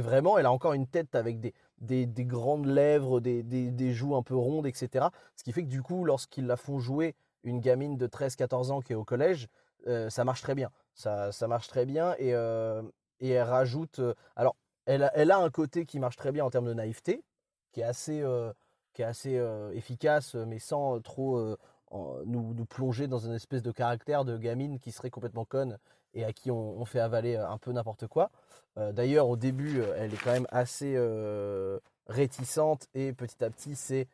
vraiment, 0.01 0.37
elle 0.37 0.45
a 0.45 0.51
encore 0.51 0.73
une 0.73 0.87
tête 0.87 1.15
avec 1.15 1.39
des, 1.39 1.53
des, 1.79 2.05
des 2.05 2.25
grandes 2.25 2.65
lèvres, 2.65 3.19
des, 3.19 3.93
joues 3.93 4.15
un 4.15 4.23
peu 4.23 4.35
rondes, 4.35 4.67
etc. 4.67 5.07
Ce 5.35 5.43
qui 5.43 5.51
fait 5.51 5.63
que 5.63 5.69
du 5.69 5.81
coup, 5.81 6.05
lorsqu'ils 6.05 6.45
la 6.45 6.57
font 6.57 6.79
jouer 6.79 7.15
une 7.43 7.59
gamine 7.59 7.97
de 7.97 8.07
13-14 8.07 8.71
ans 8.71 8.81
qui 8.81 8.93
est 8.93 8.95
au 8.95 9.03
collège, 9.03 9.47
euh, 9.87 10.09
ça 10.09 10.23
marche 10.23 10.41
très 10.41 10.55
bien. 10.55 10.71
Ça, 10.93 11.31
marche 11.47 11.67
très 11.67 11.85
bien 11.85 12.15
et, 12.17 12.33
euh, 12.33 12.81
elle 13.19 13.41
rajoute. 13.41 13.99
euh, 13.99 14.13
alors, 14.35 14.55
elle 14.85 15.03
a, 15.03 15.37
un 15.37 15.49
côté 15.49 15.85
qui 15.85 15.99
marche 15.99 16.15
très 16.15 16.31
bien 16.31 16.45
en 16.45 16.49
termes 16.49 16.67
de 16.67 16.73
naïveté, 16.73 17.23
qui 17.71 17.81
est 17.81 17.83
assez, 17.83 18.23
efficace, 19.73 20.35
mais 20.35 20.59
sans 20.59 21.01
trop 21.01 21.57
nous, 22.25 22.53
nous 22.53 22.65
plonger 22.65 23.07
dans 23.07 23.19
une 23.19 23.33
espèce 23.33 23.63
de 23.63 23.71
caractère 23.71 24.25
de 24.25 24.37
gamine 24.37 24.79
qui 24.79 24.91
serait 24.91 25.09
complètement 25.09 25.45
conne 25.45 25.79
et 26.15 26.23
à 26.23 26.33
qui 26.33 26.49
on, 26.49 26.83
fait 26.85 26.99
avaler 26.99 27.35
euh, 27.35 27.47
un 27.47 27.57
peu 27.57 27.71
n'importe 27.71 28.07
quoi. 28.07 28.31
Euh, 28.77 28.91
D'ailleurs, 28.91 29.27
au 29.27 29.37
début, 29.37 29.79
euh, 29.79 29.93
elle 29.97 30.13
est 30.13 30.17
quand 30.17 30.31
même 30.31 30.47
assez 30.49 30.97
réticente 32.07 32.87
et 32.93 33.13
petit 33.13 33.43
à 33.43 33.49
petit, 33.49 33.75
c'est 33.75 34.07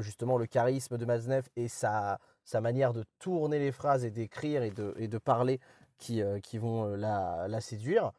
justement 0.00 0.36
le 0.36 0.46
charisme 0.46 0.98
de 0.98 1.04
Maznev 1.04 1.48
et 1.56 1.68
sa, 1.68 2.18
sa 2.44 2.60
manière 2.60 2.92
de 2.92 3.04
tourner 3.18 3.58
les 3.58 3.72
phrases 3.72 4.04
et 4.04 4.10
d'écrire 4.10 4.62
et 4.62 4.70
de, 4.70 4.94
et 4.96 5.06
de 5.06 5.18
parler 5.18 5.60
qui, 5.96 6.22
qui 6.42 6.58
vont 6.58 6.96
la, 6.96 7.46
la 7.48 7.60
séduire. 7.60 8.12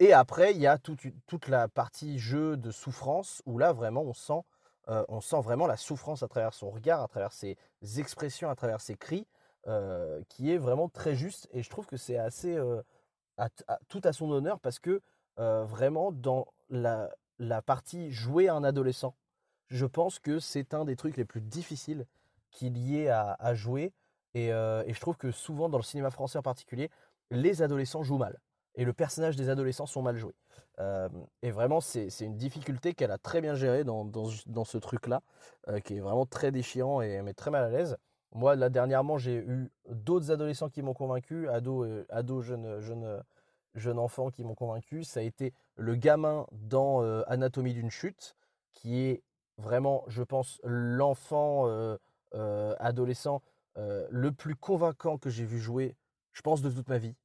Et 0.00 0.12
après, 0.12 0.52
il 0.52 0.60
y 0.60 0.66
a 0.66 0.78
toute, 0.78 1.00
toute 1.26 1.48
la 1.48 1.68
partie 1.68 2.18
jeu 2.18 2.56
de 2.56 2.70
souffrance 2.70 3.42
où 3.46 3.58
là, 3.58 3.72
vraiment, 3.72 4.02
on 4.02 4.14
sent, 4.14 4.40
on 4.88 5.20
sent 5.20 5.40
vraiment 5.40 5.66
la 5.66 5.76
souffrance 5.76 6.22
à 6.22 6.28
travers 6.28 6.54
son 6.54 6.70
regard, 6.70 7.02
à 7.02 7.08
travers 7.08 7.32
ses 7.32 7.56
expressions, 7.98 8.48
à 8.48 8.56
travers 8.56 8.80
ses 8.80 8.96
cris, 8.96 9.26
euh, 9.66 10.20
qui 10.28 10.52
est 10.52 10.58
vraiment 10.58 10.90
très 10.90 11.14
juste. 11.14 11.48
Et 11.54 11.62
je 11.62 11.70
trouve 11.70 11.86
que 11.86 11.96
c'est 11.96 12.18
assez 12.18 12.54
euh, 12.54 12.82
tout 13.88 14.02
à 14.04 14.12
son 14.12 14.30
honneur 14.30 14.60
parce 14.60 14.78
que 14.78 15.00
euh, 15.38 15.64
vraiment, 15.64 16.12
dans 16.12 16.48
la, 16.68 17.10
partie 17.64 18.12
jouer 18.12 18.50
un 18.50 18.62
adolescent, 18.62 19.14
je 19.68 19.86
pense 19.86 20.18
que 20.18 20.38
c'est 20.38 20.74
un 20.74 20.84
des 20.84 20.96
trucs 20.96 21.16
les 21.16 21.24
plus 21.24 21.40
difficiles 21.40 22.04
qu'il 22.50 22.76
y 22.76 22.98
ait 22.98 23.08
à, 23.08 23.54
jouer. 23.54 23.94
Et, 24.34 24.48
je 24.48 25.00
trouve 25.00 25.16
que 25.16 25.30
souvent, 25.30 25.70
dans 25.70 25.78
le 25.78 25.82
cinéma 25.82 26.10
français 26.10 26.38
en 26.38 26.42
particulier, 26.42 26.90
les 27.30 27.62
adolescents 27.62 28.02
jouent 28.02 28.18
mal. 28.18 28.38
Et 28.74 28.84
le 28.84 28.92
personnage 28.92 29.34
des 29.34 29.48
adolescents 29.48 29.86
sont 29.86 30.02
mal 30.02 30.16
joués. 30.16 30.36
Et 31.42 31.50
vraiment, 31.50 31.80
c'est 31.80 32.10
une 32.20 32.36
difficulté 32.36 32.92
qu'elle 32.92 33.10
a 33.10 33.18
très 33.18 33.40
bien 33.40 33.54
gérée 33.54 33.82
dans, 33.82 34.04
dans, 34.04 34.64
ce- 34.64 34.78
truc-là, 34.78 35.22
qui 35.84 35.96
est 35.96 36.00
vraiment 36.00 36.26
très 36.26 36.52
déchirant 36.52 37.00
et 37.00 37.20
met 37.22 37.34
très 37.34 37.50
mal 37.50 37.64
à 37.64 37.70
l'aise. 37.70 37.96
Moi, 38.34 38.56
là, 38.56 38.68
dernièrement, 38.68 39.16
j'ai 39.16 39.36
eu 39.36 39.70
d'autres 39.88 40.32
adolescents 40.32 40.68
qui 40.68 40.82
m'ont 40.82 40.92
convaincu, 40.92 41.48
ados, 41.48 41.86
euh, 41.86 42.42
jeunes, 42.80 43.22
jeunes, 43.76 43.98
enfants 43.98 44.30
qui 44.30 44.42
m'ont 44.42 44.56
convaincu. 44.56 45.04
Ça 45.04 45.20
a 45.20 45.22
été 45.22 45.54
le 45.76 45.94
gamin 45.94 46.44
dans 46.50 47.02
euh, 47.02 47.22
Anatomie 47.28 47.74
d'une 47.74 47.90
chute, 47.90 48.34
qui 48.72 49.02
est 49.02 49.22
vraiment, 49.56 50.02
je 50.08 50.24
pense, 50.24 50.60
l'enfant 50.64 51.68
euh, 51.68 51.96
euh, 52.34 52.74
adolescent 52.80 53.40
le 53.76 54.30
plus 54.30 54.54
convaincant 54.54 55.18
que 55.18 55.30
j'ai 55.30 55.44
vu 55.44 55.58
jouer, 55.58 55.96
je 56.32 56.42
pense, 56.42 56.62
de 56.62 56.70
toute 56.70 56.88
ma 56.88 56.98
vie. 56.98 57.16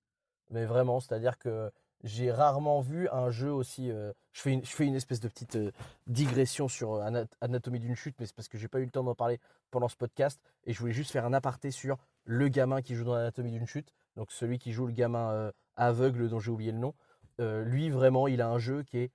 Mais 0.50 0.66
vraiment, 0.66 1.00
c'est-à-dire 1.00 1.38
que 1.38 1.72
j'ai 2.04 2.32
rarement 2.32 2.82
vu 2.82 3.10
un 3.10 3.30
jeu 3.30 3.52
aussi. 3.52 3.92
euh, 3.92 4.14
je, 4.32 4.42
fais 4.42 4.52
une, 4.54 4.64
je 4.64 4.70
fais 4.72 4.86
une 4.86 4.96
espèce 4.96 5.20
de 5.20 5.28
petite 5.28 5.56
euh, 5.56 5.72
digression 6.08 6.68
sur 6.68 6.94
euh, 6.94 7.02
Ana- 7.02 7.26
Anatomie 7.42 7.80
d'une 7.80 7.96
chute, 7.96 8.16
mais 8.20 8.26
c'est 8.26 8.36
parce 8.36 8.48
que 8.48 8.58
j'ai 8.58 8.68
pas 8.68 8.80
eu 8.80 8.86
le 8.86 8.92
temps 8.92 9.04
d'en 9.04 9.16
parler 9.16 9.40
pendant 9.72 9.88
ce 9.90 9.96
podcast. 9.96 10.40
Et 10.66 10.74
je 10.74 10.80
voulais 10.80 10.94
juste 10.94 11.12
faire 11.12 11.26
un 11.26 11.34
aparté 11.34 11.72
sur 11.72 11.98
le 12.26 12.48
gamin 12.48 12.82
qui 12.82 12.96
joue 12.96 13.04
dans 13.04 13.14
Anatomie 13.14 13.52
d'une 13.52 13.68
chute. 13.68 13.94
Donc 14.16 14.32
celui 14.32 14.60
qui 14.60 14.72
joue 14.72 14.86
le 14.86 14.94
gamin 14.94 15.52
aveugle 15.76 16.30
dont 16.30 16.40
j'ai 16.40 16.52
oublié 16.52 16.72
le 16.72 16.78
nom. 16.80 16.94
Lui, 17.40 17.90
vraiment, 17.90 18.28
il 18.28 18.42
a 18.42 18.50
un 18.50 18.60
jeu 18.60 18.84
qui 18.84 18.98
est 18.98 19.12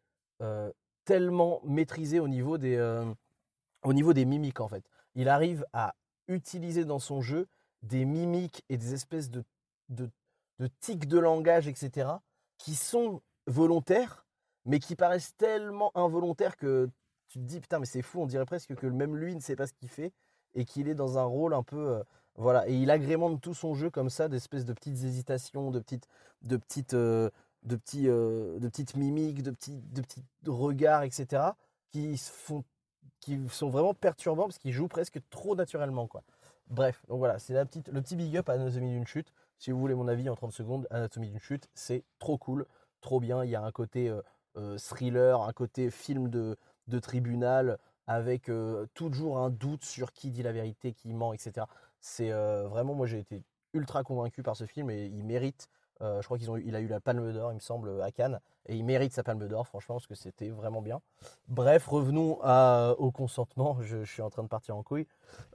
tellement 1.04 1.60
maîtrisé 1.64 2.20
au 2.20 2.28
niveau 2.28 2.56
des, 2.56 2.78
au 3.82 3.92
niveau 3.92 4.12
des 4.14 4.24
mimiques, 4.24 4.60
en 4.60 4.68
fait. 4.68 4.84
Il 5.14 5.28
arrive 5.28 5.66
à 5.72 5.94
utiliser 6.28 6.84
dans 6.86 6.98
son 6.98 7.20
jeu 7.20 7.46
des 7.82 8.06
mimiques 8.06 8.64
et 8.70 8.78
des 8.78 8.94
espèces 8.94 9.30
de, 9.30 9.44
de, 9.90 10.08
de 10.58 10.66
tics 10.80 11.06
de 11.06 11.18
langage, 11.18 11.68
etc., 11.68 12.08
qui 12.58 12.74
sont 12.74 13.22
volontaires, 13.46 14.26
mais 14.64 14.78
qui 14.78 14.96
paraissent 14.96 15.36
tellement 15.36 15.92
involontaires 15.96 16.56
que 16.56 16.88
tu 17.28 17.38
te 17.38 17.44
dis, 17.44 17.60
putain, 17.60 17.78
mais 17.78 17.86
c'est 17.86 18.02
fou, 18.02 18.20
on 18.20 18.26
dirait 18.26 18.46
presque 18.46 18.74
que 18.74 18.86
même 18.86 19.16
lui 19.16 19.34
ne 19.34 19.40
sait 19.40 19.56
pas 19.56 19.66
ce 19.66 19.72
qu'il 19.72 19.88
fait 19.88 20.12
et 20.54 20.64
qu'il 20.64 20.88
est 20.88 20.94
dans 20.94 21.18
un 21.18 21.24
rôle 21.24 21.54
un 21.54 21.62
peu. 21.62 21.96
euh, 21.96 22.02
voilà, 22.36 22.68
et 22.68 22.74
il 22.74 22.90
agrémente 22.90 23.40
tout 23.40 23.54
son 23.54 23.74
jeu 23.74 23.90
comme 23.90 24.10
ça, 24.10 24.28
d'espèces 24.28 24.64
de 24.64 24.72
petites 24.72 25.04
hésitations, 25.04 25.70
de 25.70 25.78
petites, 25.78 26.08
de 26.42 26.56
petites, 26.56 26.94
euh, 26.94 27.30
de 27.62 27.76
petits, 27.76 28.08
euh, 28.08 28.58
de 28.58 28.68
petites 28.68 28.96
mimiques, 28.96 29.42
de 29.42 29.50
petits, 29.52 29.80
de 29.92 30.00
petits 30.02 30.24
regards, 30.46 31.02
etc., 31.04 31.42
qui 31.92 32.16
font, 32.18 32.64
qui 33.20 33.40
sont 33.48 33.68
vraiment 33.70 33.94
perturbants 33.94 34.44
parce 34.44 34.58
qu'ils 34.58 34.72
jouent 34.72 34.88
presque 34.88 35.20
trop 35.30 35.54
naturellement, 35.54 36.08
quoi. 36.08 36.22
Bref, 36.68 37.02
donc 37.08 37.18
voilà, 37.18 37.38
c'est 37.38 37.52
la 37.52 37.64
petite, 37.66 37.88
le 37.88 38.02
petit 38.02 38.16
big 38.16 38.36
up 38.36 38.48
à 38.48 38.54
Anatomie 38.54 38.90
d'une 38.90 39.06
chute. 39.06 39.32
Si 39.58 39.70
vous 39.70 39.78
voulez 39.78 39.94
mon 39.94 40.08
avis 40.08 40.28
en 40.28 40.34
30 40.34 40.52
secondes, 40.52 40.86
Anatomie 40.90 41.30
d'une 41.30 41.38
chute, 41.38 41.68
c'est 41.74 42.04
trop 42.18 42.38
cool, 42.38 42.66
trop 43.00 43.20
bien. 43.20 43.44
Il 43.44 43.50
y 43.50 43.54
a 43.54 43.62
un 43.62 43.72
côté 43.72 44.08
euh, 44.08 44.22
euh, 44.56 44.78
thriller, 44.78 45.42
un 45.42 45.52
côté 45.52 45.90
film 45.90 46.28
de, 46.28 46.56
tribunal 47.00 47.78
avec 48.06 48.48
euh, 48.48 48.86
toujours 48.94 49.38
un 49.38 49.50
doute 49.50 49.84
sur 49.84 50.12
qui 50.12 50.30
dit 50.30 50.42
la 50.42 50.52
vérité, 50.52 50.92
qui 50.92 51.12
ment, 51.14 51.32
etc. 51.32 51.66
C'est 52.00 52.30
vraiment, 52.30 52.94
moi 52.94 53.06
j'ai 53.06 53.18
été 53.18 53.42
ultra 53.72 54.04
convaincu 54.04 54.42
par 54.42 54.56
ce 54.56 54.66
film 54.66 54.90
et 54.90 55.06
il 55.06 55.24
mérite. 55.24 55.68
Euh, 56.00 56.20
je 56.20 56.26
crois 56.26 56.38
qu'il 56.38 56.48
il 56.64 56.74
a 56.74 56.80
eu 56.80 56.86
la 56.86 57.00
Palme 57.00 57.32
d'Or, 57.32 57.52
il 57.52 57.56
me 57.56 57.60
semble, 57.60 58.02
à 58.02 58.10
Cannes, 58.10 58.40
et 58.66 58.76
il 58.76 58.84
mérite 58.84 59.12
sa 59.12 59.22
Palme 59.22 59.46
d'Or, 59.46 59.66
franchement, 59.66 59.96
parce 59.96 60.06
que 60.06 60.14
c'était 60.14 60.50
vraiment 60.50 60.82
bien. 60.82 61.00
Bref, 61.48 61.86
revenons 61.86 62.38
au 62.98 63.10
consentement. 63.10 63.78
Je, 63.80 64.04
suis 64.04 64.22
en 64.22 64.30
train 64.30 64.42
de 64.42 64.48
partir 64.48 64.76
en 64.76 64.82
couille. 64.82 65.06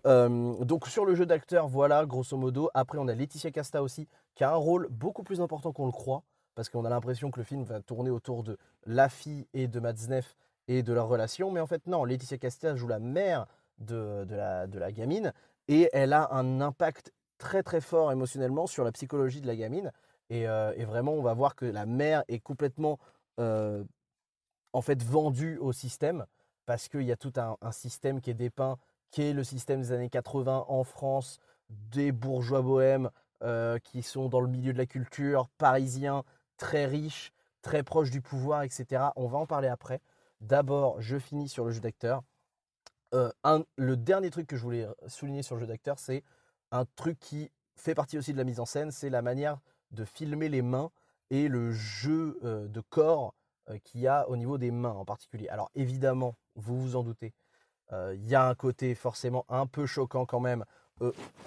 Euh, 0.05 0.63
donc 0.63 0.88
sur 0.88 1.05
le 1.05 1.15
jeu 1.15 1.25
d'acteur, 1.25 1.67
voilà, 1.67 2.05
grosso 2.05 2.38
modo. 2.38 2.69
Après, 2.74 2.98
on 2.98 3.08
a 3.08 3.13
Laetitia 3.13 3.51
Casta 3.51 3.84
aussi, 3.84 4.08
qui 4.36 4.43
a 4.43 4.51
un 4.51 4.55
rôle 4.55 4.88
beaucoup 4.89 5.24
plus 5.24 5.41
important 5.41 5.72
qu'on 5.72 5.86
le 5.86 5.91
croit, 5.91 6.24
parce 6.55 6.69
qu'on 6.69 6.86
a 6.86 6.89
l'impression 6.89 7.31
que 7.31 7.39
le 7.39 7.43
film 7.43 7.63
va 7.63 7.81
tourner 7.81 8.10
autour 8.10 8.43
de 8.43 8.58
la 8.86 9.10
fille 9.10 9.48
et 9.53 9.67
de 9.67 9.79
Matzneff 9.79 10.36
et 10.67 10.84
de 10.84 10.93
leur 10.93 11.08
relation. 11.08 11.51
Mais 11.51 11.60
en 11.60 11.67
fait, 11.67 11.88
non, 11.88 12.05
Laetitia 12.05 12.38
Casta 12.38 12.75
joue 12.75 12.88
la 12.88 13.00
mère 13.00 13.48
de, 13.79 14.25
de 14.25 14.79
la 14.79 14.91
gamine, 14.91 15.34
et 15.67 15.89
elle 15.93 16.13
a 16.13 16.34
un 16.34 16.60
impact 16.62 17.13
très 17.39 17.63
très 17.63 17.81
fort 17.81 18.12
émotionnellement 18.12 18.67
sur 18.67 18.84
la 18.84 18.91
psychologie 18.91 19.41
de 19.41 19.48
la 19.48 19.55
gamine. 19.55 19.91
Et, 20.29 20.48
euh, 20.48 20.74
et 20.75 20.86
vraiment, 20.86 21.13
on 21.13 21.21
va 21.21 21.33
voir 21.33 21.55
que 21.55 21.65
la 21.65 21.86
mère 21.86 22.24
est 22.27 22.39
complètement 22.39 23.00
euh, 23.39 23.83
en 24.74 24.81
fait 24.81 25.01
vendue 25.03 25.57
au 25.57 25.71
système 25.71 26.25
parce 26.65 26.88
qu'il 26.88 27.01
y 27.01 27.12
a 27.12 27.17
tout 27.17 27.33
un, 27.38 27.71
système 27.71 28.21
qui 28.21 28.29
est 28.29 28.36
dépeint, 28.36 28.77
qui 29.09 29.24
est 29.24 29.33
le 29.33 29.43
système 29.43 29.81
des 29.81 29.91
années 29.91 30.09
80 30.09 30.65
en 30.67 30.83
France, 30.83 31.39
des 31.69 32.12
bourgeois 32.12 32.62
bohèmes 32.62 33.09
euh, 33.41 33.79
qui 33.79 34.03
sont 34.03 34.29
dans 34.29 34.39
le 34.39 34.48
milieu 34.48 34.71
de 34.71 34.77
la 34.77 34.86
culture, 34.86 35.50
parisiens, 35.57 36.24
très 36.57 36.86
riches, 36.86 37.31
très 37.63 37.81
proches 37.81 38.12
du 38.12 38.21
pouvoir, 38.21 38.62
etc. 38.62 39.05
On 39.15 39.27
va 39.27 39.39
en 39.39 39.48
parler 39.48 39.67
après. 39.67 40.00
D'abord, 40.41 41.01
je 41.01 41.17
finis 41.17 41.50
sur 41.50 41.65
le 41.65 41.71
jeu 41.71 41.79
d'acteur. 41.79 42.21
Le 43.12 43.95
dernier 43.95 44.29
truc 44.29 44.45
que 44.45 44.55
je 44.55 44.62
voulais 44.62 44.88
souligner 45.07 45.41
sur 45.41 45.55
le 45.55 45.62
jeu 45.62 45.67
d'acteur, 45.67 45.98
c'est 45.98 46.24
un 46.71 46.86
truc 46.95 47.19
qui 47.19 47.50
fait 47.75 47.95
partie 47.95 48.17
aussi 48.17 48.33
de 48.33 48.38
la 48.38 48.43
mise 48.43 48.59
en 48.59 48.65
scène, 48.65 48.91
c'est 48.91 49.09
la 49.09 49.24
manière 49.24 49.57
de 49.91 50.05
filmer 50.05 50.50
les 50.50 50.62
mains 50.62 50.91
et 51.29 51.48
le 51.48 51.72
jeu 51.72 52.39
euh, 52.43 52.67
de 52.67 52.81
corps 52.81 53.34
euh, 53.69 53.77
qu'il 53.84 54.01
y 54.01 54.08
a 54.08 54.27
au 54.29 54.38
niveau 54.38 54.58
des 54.58 54.72
mains 54.72 54.91
en 54.93 55.05
particulier. 55.05 55.48
Alors 55.50 55.69
évidemment, 55.75 56.36
vous 56.55 56.79
vous 56.81 56.96
en 56.96 57.03
doutez, 57.03 57.34
euh, 57.91 58.15
il 58.15 58.27
y 58.27 58.36
a 58.36 58.48
un 58.48 58.55
côté 58.55 58.96
forcément 58.96 59.46
un 59.50 59.67
peu 59.67 59.86
choquant 59.86 60.25
quand 60.25 60.39
même. 60.39 60.65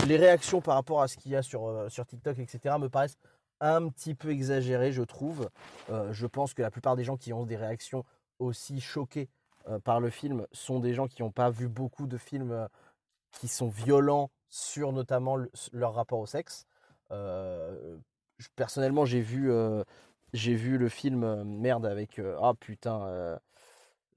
Les 0.06 0.16
réactions 0.16 0.62
par 0.62 0.76
rapport 0.76 1.02
à 1.02 1.08
ce 1.08 1.18
qu'il 1.18 1.30
y 1.30 1.37
a 1.37 1.42
sur, 1.42 1.87
TikTok, 2.06 2.38
etc., 2.38 2.76
me 2.80 2.88
paraissent 2.88 3.18
un 3.61 3.87
petit 3.90 4.14
peu 4.14 4.30
exagérées, 4.30 4.92
je 4.92 5.02
trouve. 5.02 5.50
Je 5.90 6.26
pense 6.26 6.54
que 6.54 6.62
la 6.62 6.70
plupart 6.70 6.96
des 6.96 7.04
gens 7.04 7.18
qui 7.18 7.34
ont 7.34 7.44
des 7.44 7.56
réactions 7.56 8.02
aussi 8.38 8.80
choquées 8.80 9.28
par 9.84 10.00
le 10.00 10.08
film 10.08 10.46
sont 10.52 10.80
des 10.80 10.94
gens 10.94 11.06
qui 11.06 11.20
n'ont 11.20 11.30
pas 11.30 11.50
vu 11.50 11.68
beaucoup 11.68 12.06
de 12.06 12.16
films 12.16 12.66
qui 13.32 13.46
sont 13.46 13.68
violents 13.68 14.30
sur 14.49 14.90
notamment 14.90 15.37
le- 15.37 15.52
leur 15.75 15.92
rapport 15.92 16.20
au 16.20 16.26
sexe. 16.26 16.64
Personnellement, 18.56 19.04
j'ai 19.04 19.20
vu, 19.20 19.50
euh, 19.50 19.84
j'ai 20.32 20.54
vu 20.54 20.78
le 20.78 20.88
film 20.88 21.25
euh, 21.25 21.44
merde 21.44 21.87
avec 21.87 22.18
euh, 22.18 22.37
ah 22.40 22.54
putain, 22.58 23.38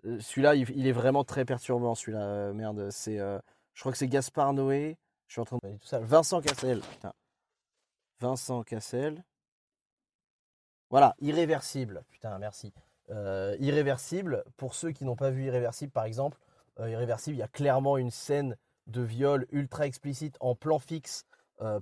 celui-là, 0.03 0.55
il, 0.55 0.87
est 0.87 0.91
vraiment 0.91 1.23
très 1.23 1.45
perturbant. 1.45 1.95
Celui-là, 1.95 2.53
merde, 2.53 2.89
c'est, 2.91 3.17
je 3.17 3.79
crois 3.79 3.91
que 3.91 3.97
c'est 3.97 4.07
Gaspard 4.07 4.53
Noé. 4.53 4.97
Je 5.27 5.33
suis 5.33 5.41
en 5.41 5.45
train 5.45 5.57
de 5.63 5.77
ça. 5.81 5.99
Vincent 5.99 6.41
Cassel. 6.41 6.81
Vincent 8.19 8.63
Cassel. 8.63 9.23
Voilà, 10.91 11.15
irréversible. 11.21 12.03
Putain, 12.11 12.37
merci. 12.37 12.71
Irréversible, 13.09 14.43
pour 14.57 14.75
ceux 14.75 14.91
qui 14.91 15.05
n'ont 15.05 15.15
pas 15.15 15.31
vu 15.31 15.45
Irréversible 15.45 15.91
par 15.91 16.05
exemple, 16.05 16.37
Irréversible, 16.79 17.37
il 17.37 17.39
y 17.39 17.43
a 17.43 17.47
clairement 17.47 17.97
une 17.97 18.11
scène 18.11 18.55
de 18.85 19.01
viol 19.01 19.47
ultra 19.51 19.87
explicite 19.87 20.37
en 20.39 20.53
plan 20.53 20.77
fixe, 20.77 21.25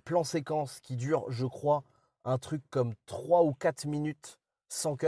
plan 0.05 0.23
séquence 0.23 0.79
qui 0.79 0.95
dure, 0.95 1.29
je 1.29 1.45
crois, 1.45 1.83
un 2.25 2.37
truc 2.37 2.61
comme 2.69 2.93
3 3.05 3.43
ou 3.43 3.53
4 3.53 3.85
minutes 3.85 4.39
sans 4.69 4.95
cut. 4.95 5.07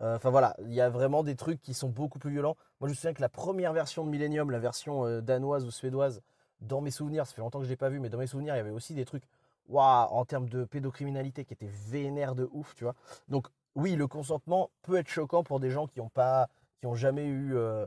Euh, 0.00 0.16
Enfin 0.16 0.30
voilà, 0.30 0.56
il 0.60 0.72
y 0.72 0.80
a 0.80 0.88
vraiment 0.88 1.22
des 1.22 1.36
trucs 1.36 1.60
qui 1.62 1.74
sont 1.74 1.88
beaucoup 1.88 2.18
plus 2.18 2.30
violents. 2.30 2.56
Moi 2.80 2.88
je 2.88 2.92
me 2.92 2.94
souviens 2.94 3.14
que 3.14 3.20
la 3.20 3.28
première 3.28 3.72
version 3.72 4.04
de 4.04 4.10
Millennium, 4.10 4.50
la 4.50 4.58
version 4.58 5.06
euh, 5.06 5.20
danoise 5.20 5.64
ou 5.64 5.70
suédoise, 5.70 6.22
dans 6.60 6.80
mes 6.80 6.90
souvenirs, 6.90 7.26
ça 7.26 7.34
fait 7.34 7.40
longtemps 7.40 7.58
que 7.58 7.64
je 7.64 7.70
l'ai 7.70 7.76
pas 7.76 7.88
vu, 7.88 8.00
mais 8.00 8.08
dans 8.08 8.18
mes 8.18 8.26
souvenirs, 8.26 8.54
il 8.54 8.58
y 8.58 8.60
avait 8.60 8.70
aussi 8.70 8.94
des 8.94 9.04
trucs, 9.04 9.24
waouh, 9.68 10.08
en 10.10 10.24
termes 10.24 10.48
de 10.48 10.64
pédocriminalité 10.64 11.44
qui 11.44 11.54
étaient 11.54 11.70
vénères 11.88 12.34
de 12.34 12.48
ouf, 12.52 12.74
tu 12.76 12.84
vois. 12.84 12.94
Donc 13.28 13.48
oui, 13.74 13.96
le 13.96 14.06
consentement 14.06 14.70
peut 14.82 14.96
être 14.96 15.08
choquant 15.08 15.42
pour 15.42 15.60
des 15.60 15.70
gens 15.70 15.86
qui 15.86 15.98
n'ont 15.98 16.08
pas, 16.08 16.48
qui 16.80 16.86
ont 16.86 16.94
jamais 16.94 17.26
eu 17.26 17.56
euh, 17.56 17.86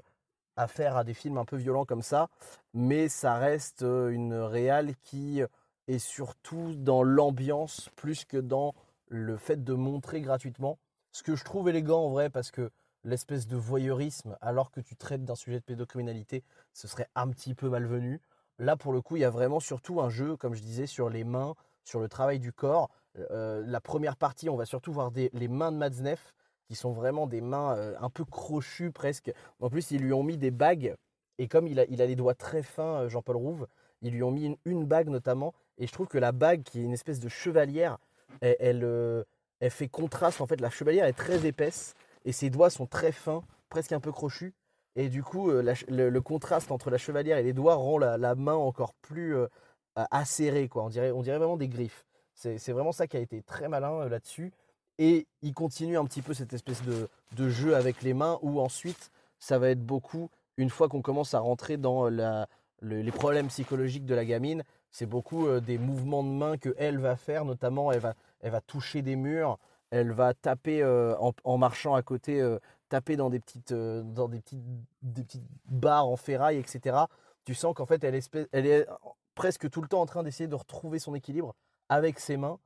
affaire 0.58 0.98
à 0.98 1.04
des 1.04 1.14
films 1.14 1.38
un 1.38 1.46
peu 1.46 1.58
violents 1.58 1.86
comme 1.86 2.02
ça, 2.02 2.30
mais 2.74 3.08
ça 3.08 3.36
reste 3.36 3.82
une 3.82 4.34
réale 4.34 4.96
qui 5.04 5.42
est 5.88 6.00
surtout 6.00 6.76
dans 6.76 7.04
l'ambiance 7.04 7.90
plus 7.96 8.26
que 8.26 8.38
dans 8.38 8.74
le 9.08 9.38
fait 9.38 9.64
de 9.64 9.74
montrer 9.74 10.22
gratuitement. 10.22 10.80
Ce 11.12 11.24
que 11.24 11.36
je 11.36 11.44
trouve 11.44 11.70
élégant 11.70 12.06
en 12.06 12.10
vrai, 12.10 12.30
parce 12.30 12.52
que 12.52 12.72
l'espèce 13.04 13.48
de 13.48 13.56
voyeurisme, 13.56 14.38
alors 14.42 14.72
que 14.72 14.82
tu 14.82 14.96
traites 14.96 15.24
d'un 15.24 15.36
sujet 15.36 15.60
de 15.60 15.64
pédocriminalité, 15.64 16.44
ce 16.74 16.88
serait 16.88 17.08
un 17.16 17.30
petit 17.30 17.54
peu 17.54 17.70
malvenu. 17.70 18.22
Là, 18.58 18.76
pour 18.76 18.94
le 18.94 19.02
coup, 19.02 19.16
il 19.16 19.20
y 19.20 19.26
a 19.26 19.30
vraiment 19.30 19.60
surtout 19.60 20.02
un 20.02 20.10
jeu, 20.10 20.36
comme 20.38 20.56
je 20.56 20.62
disais, 20.62 20.88
sur 20.88 21.10
les 21.10 21.24
mains, 21.24 21.56
sur 21.84 22.00
le 22.00 22.10
travail 22.10 22.40
du 22.40 22.52
corps. 22.52 22.90
Euh, 23.32 23.64
la 23.66 23.80
première 23.80 24.18
partie, 24.18 24.50
on 24.50 24.56
va 24.56 24.66
surtout 24.66 24.92
voir 24.92 25.12
les 25.16 25.48
mains 25.48 25.72
de 25.72 25.78
Matzneff, 25.78 26.34
qui 26.68 26.76
sont 26.76 26.92
vraiment 26.92 27.28
des 27.28 27.42
mains 27.42 27.76
euh, 27.78 27.96
un 28.00 28.10
peu 28.10 28.26
crochues 28.26 28.92
presque. 28.92 29.32
En 29.60 29.70
plus, 29.70 29.92
ils 29.92 30.02
lui 30.02 30.14
ont 30.14 30.24
mis 30.24 30.38
des 30.38 30.52
bagues, 30.52 30.96
et 31.38 31.48
comme 31.48 31.68
il 31.68 31.80
a, 31.80 31.86
il 31.86 32.02
a 32.02 32.06
les 32.06 32.16
doigts 32.16 32.34
très 32.34 32.64
fins, 32.64 33.02
euh, 33.02 33.10
Jean-Paul 33.10 33.38
Rouve, 33.38 33.68
ils 34.02 34.12
lui 34.12 34.24
ont 34.24 34.32
mis 34.32 34.58
une 34.66 34.86
bague 34.86 35.10
notamment, 35.10 35.54
et 35.78 35.88
je 35.88 35.92
trouve 35.92 36.08
que 36.08 36.18
la 36.18 36.32
bague, 36.32 36.64
qui 36.64 36.80
est 36.80 36.84
une 36.84 36.94
espèce 36.94 37.20
de 37.20 37.30
chevalière, 37.30 37.98
elle, 38.42 38.84
euh, 38.84 39.24
elle 39.60 39.72
fait 39.72 39.88
contraste. 39.88 40.42
En 40.42 40.48
fait, 40.48 40.62
la 40.62 40.70
chevalière 40.70 41.06
est 41.06 41.14
très 41.14 41.46
épaisse, 41.46 41.96
et 42.26 42.32
ses 42.32 42.50
doigts 42.50 42.70
sont 42.70 42.86
très 42.88 43.12
fins, 43.12 43.44
presque 43.70 43.92
un 43.92 44.00
peu 44.00 44.12
crochus. 44.12 44.54
Et 44.96 45.10
du 45.10 45.24
coup, 45.24 45.52
euh, 45.52 45.62
le, 45.90 46.22
contraste 46.22 46.72
entre 46.72 46.90
la 46.90 46.98
chevalière 46.98 47.38
et 47.38 47.44
les 47.44 47.54
doigts 47.54 47.76
rend 47.76 47.98
la, 47.98 48.18
la 48.18 48.36
main 48.36 48.54
encore 48.56 48.94
plus 48.94 49.36
euh, 49.36 49.48
acérée, 49.96 50.68
quoi. 50.68 50.84
On 50.84 50.90
dirait, 50.90 51.12
on 51.12 51.22
dirait 51.22 51.38
vraiment 51.38 51.58
des 51.58 51.68
griffes. 51.68 52.06
C'est 52.34 52.72
vraiment 52.74 52.92
ça 52.92 53.08
qui 53.08 53.16
a 53.16 53.22
été 53.22 53.42
très 53.42 53.70
malin 53.70 54.10
là-dessus. 54.10 54.52
Et 54.98 55.26
il 55.42 55.54
continue 55.54 55.98
un 55.98 56.06
petit 56.06 56.22
peu 56.22 56.34
cette 56.34 56.54
espèce 56.54 56.82
de, 56.84 57.08
de 57.34 57.50
jeu 57.50 57.76
avec 57.76 58.02
les 58.02 58.14
mains 58.14 58.40
où 58.42 58.60
ensuite, 58.60 59.10
ça 59.40 59.58
va 59.58 59.70
être 59.70 59.86
beaucoup, 59.86 60.30
une 60.58 60.70
fois 60.70 60.90
qu'on 60.90 61.02
commence 61.02 61.34
à 61.34 61.40
rentrer 61.40 61.78
dans 61.78 62.10
la, 62.10 62.48
le- 62.82 63.02
les 63.02 63.12
problèmes 63.12 63.48
psychologiques 63.48 64.06
de 64.06 64.16
la 64.16 64.26
gamine, 64.26 64.64
c'est 64.96 65.06
beaucoup 65.06 65.48
euh, 65.48 65.60
des 65.60 65.78
mouvements 65.78 66.24
de 66.24 66.30
main 66.30 66.58
que 66.58 66.74
elle 66.78 67.00
va 67.00 67.18
faire, 67.18 67.44
notamment 67.44 67.92
elle 67.92 68.00
va, 68.00 68.14
elle 68.40 68.52
va 68.52 68.62
toucher 68.62 69.02
des 69.02 69.18
murs, 69.18 69.60
elle 69.92 70.14
va 70.14 70.34
taper 70.34 70.82
euh, 70.82 71.14
en, 71.18 71.58
marchant 71.58 71.96
à 71.96 72.02
côté, 72.02 72.40
euh, 72.40 72.60
taper 72.88 73.18
dans 73.18 73.30
des 73.30 73.42
petites, 73.42 73.74
dans 73.74 74.30
des 74.30 74.40
petites, 74.40 74.64
des 75.02 75.24
petites 75.24 75.44
barres 75.66 76.08
en 76.08 76.16
ferraille, 76.16 76.58
etc. 76.58 76.96
Tu 77.44 77.54
sens 77.54 77.74
qu'en 77.76 77.86
fait, 77.86 78.06
elle, 78.06 78.16
espèce- 78.16 78.48
elle 78.54 78.66
est 78.66 78.88
presque 79.36 79.70
tout 79.70 79.82
le 79.82 79.90
temps 79.90 80.00
en 80.00 80.06
train 80.06 80.24
d'essayer 80.24 80.48
de 80.48 80.56
retrouver 80.56 80.98
son 80.98 81.14
équilibre 81.14 81.56
avec 81.90 82.18
ses 82.18 82.38
mains. 82.38 82.58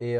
Et, 0.00 0.14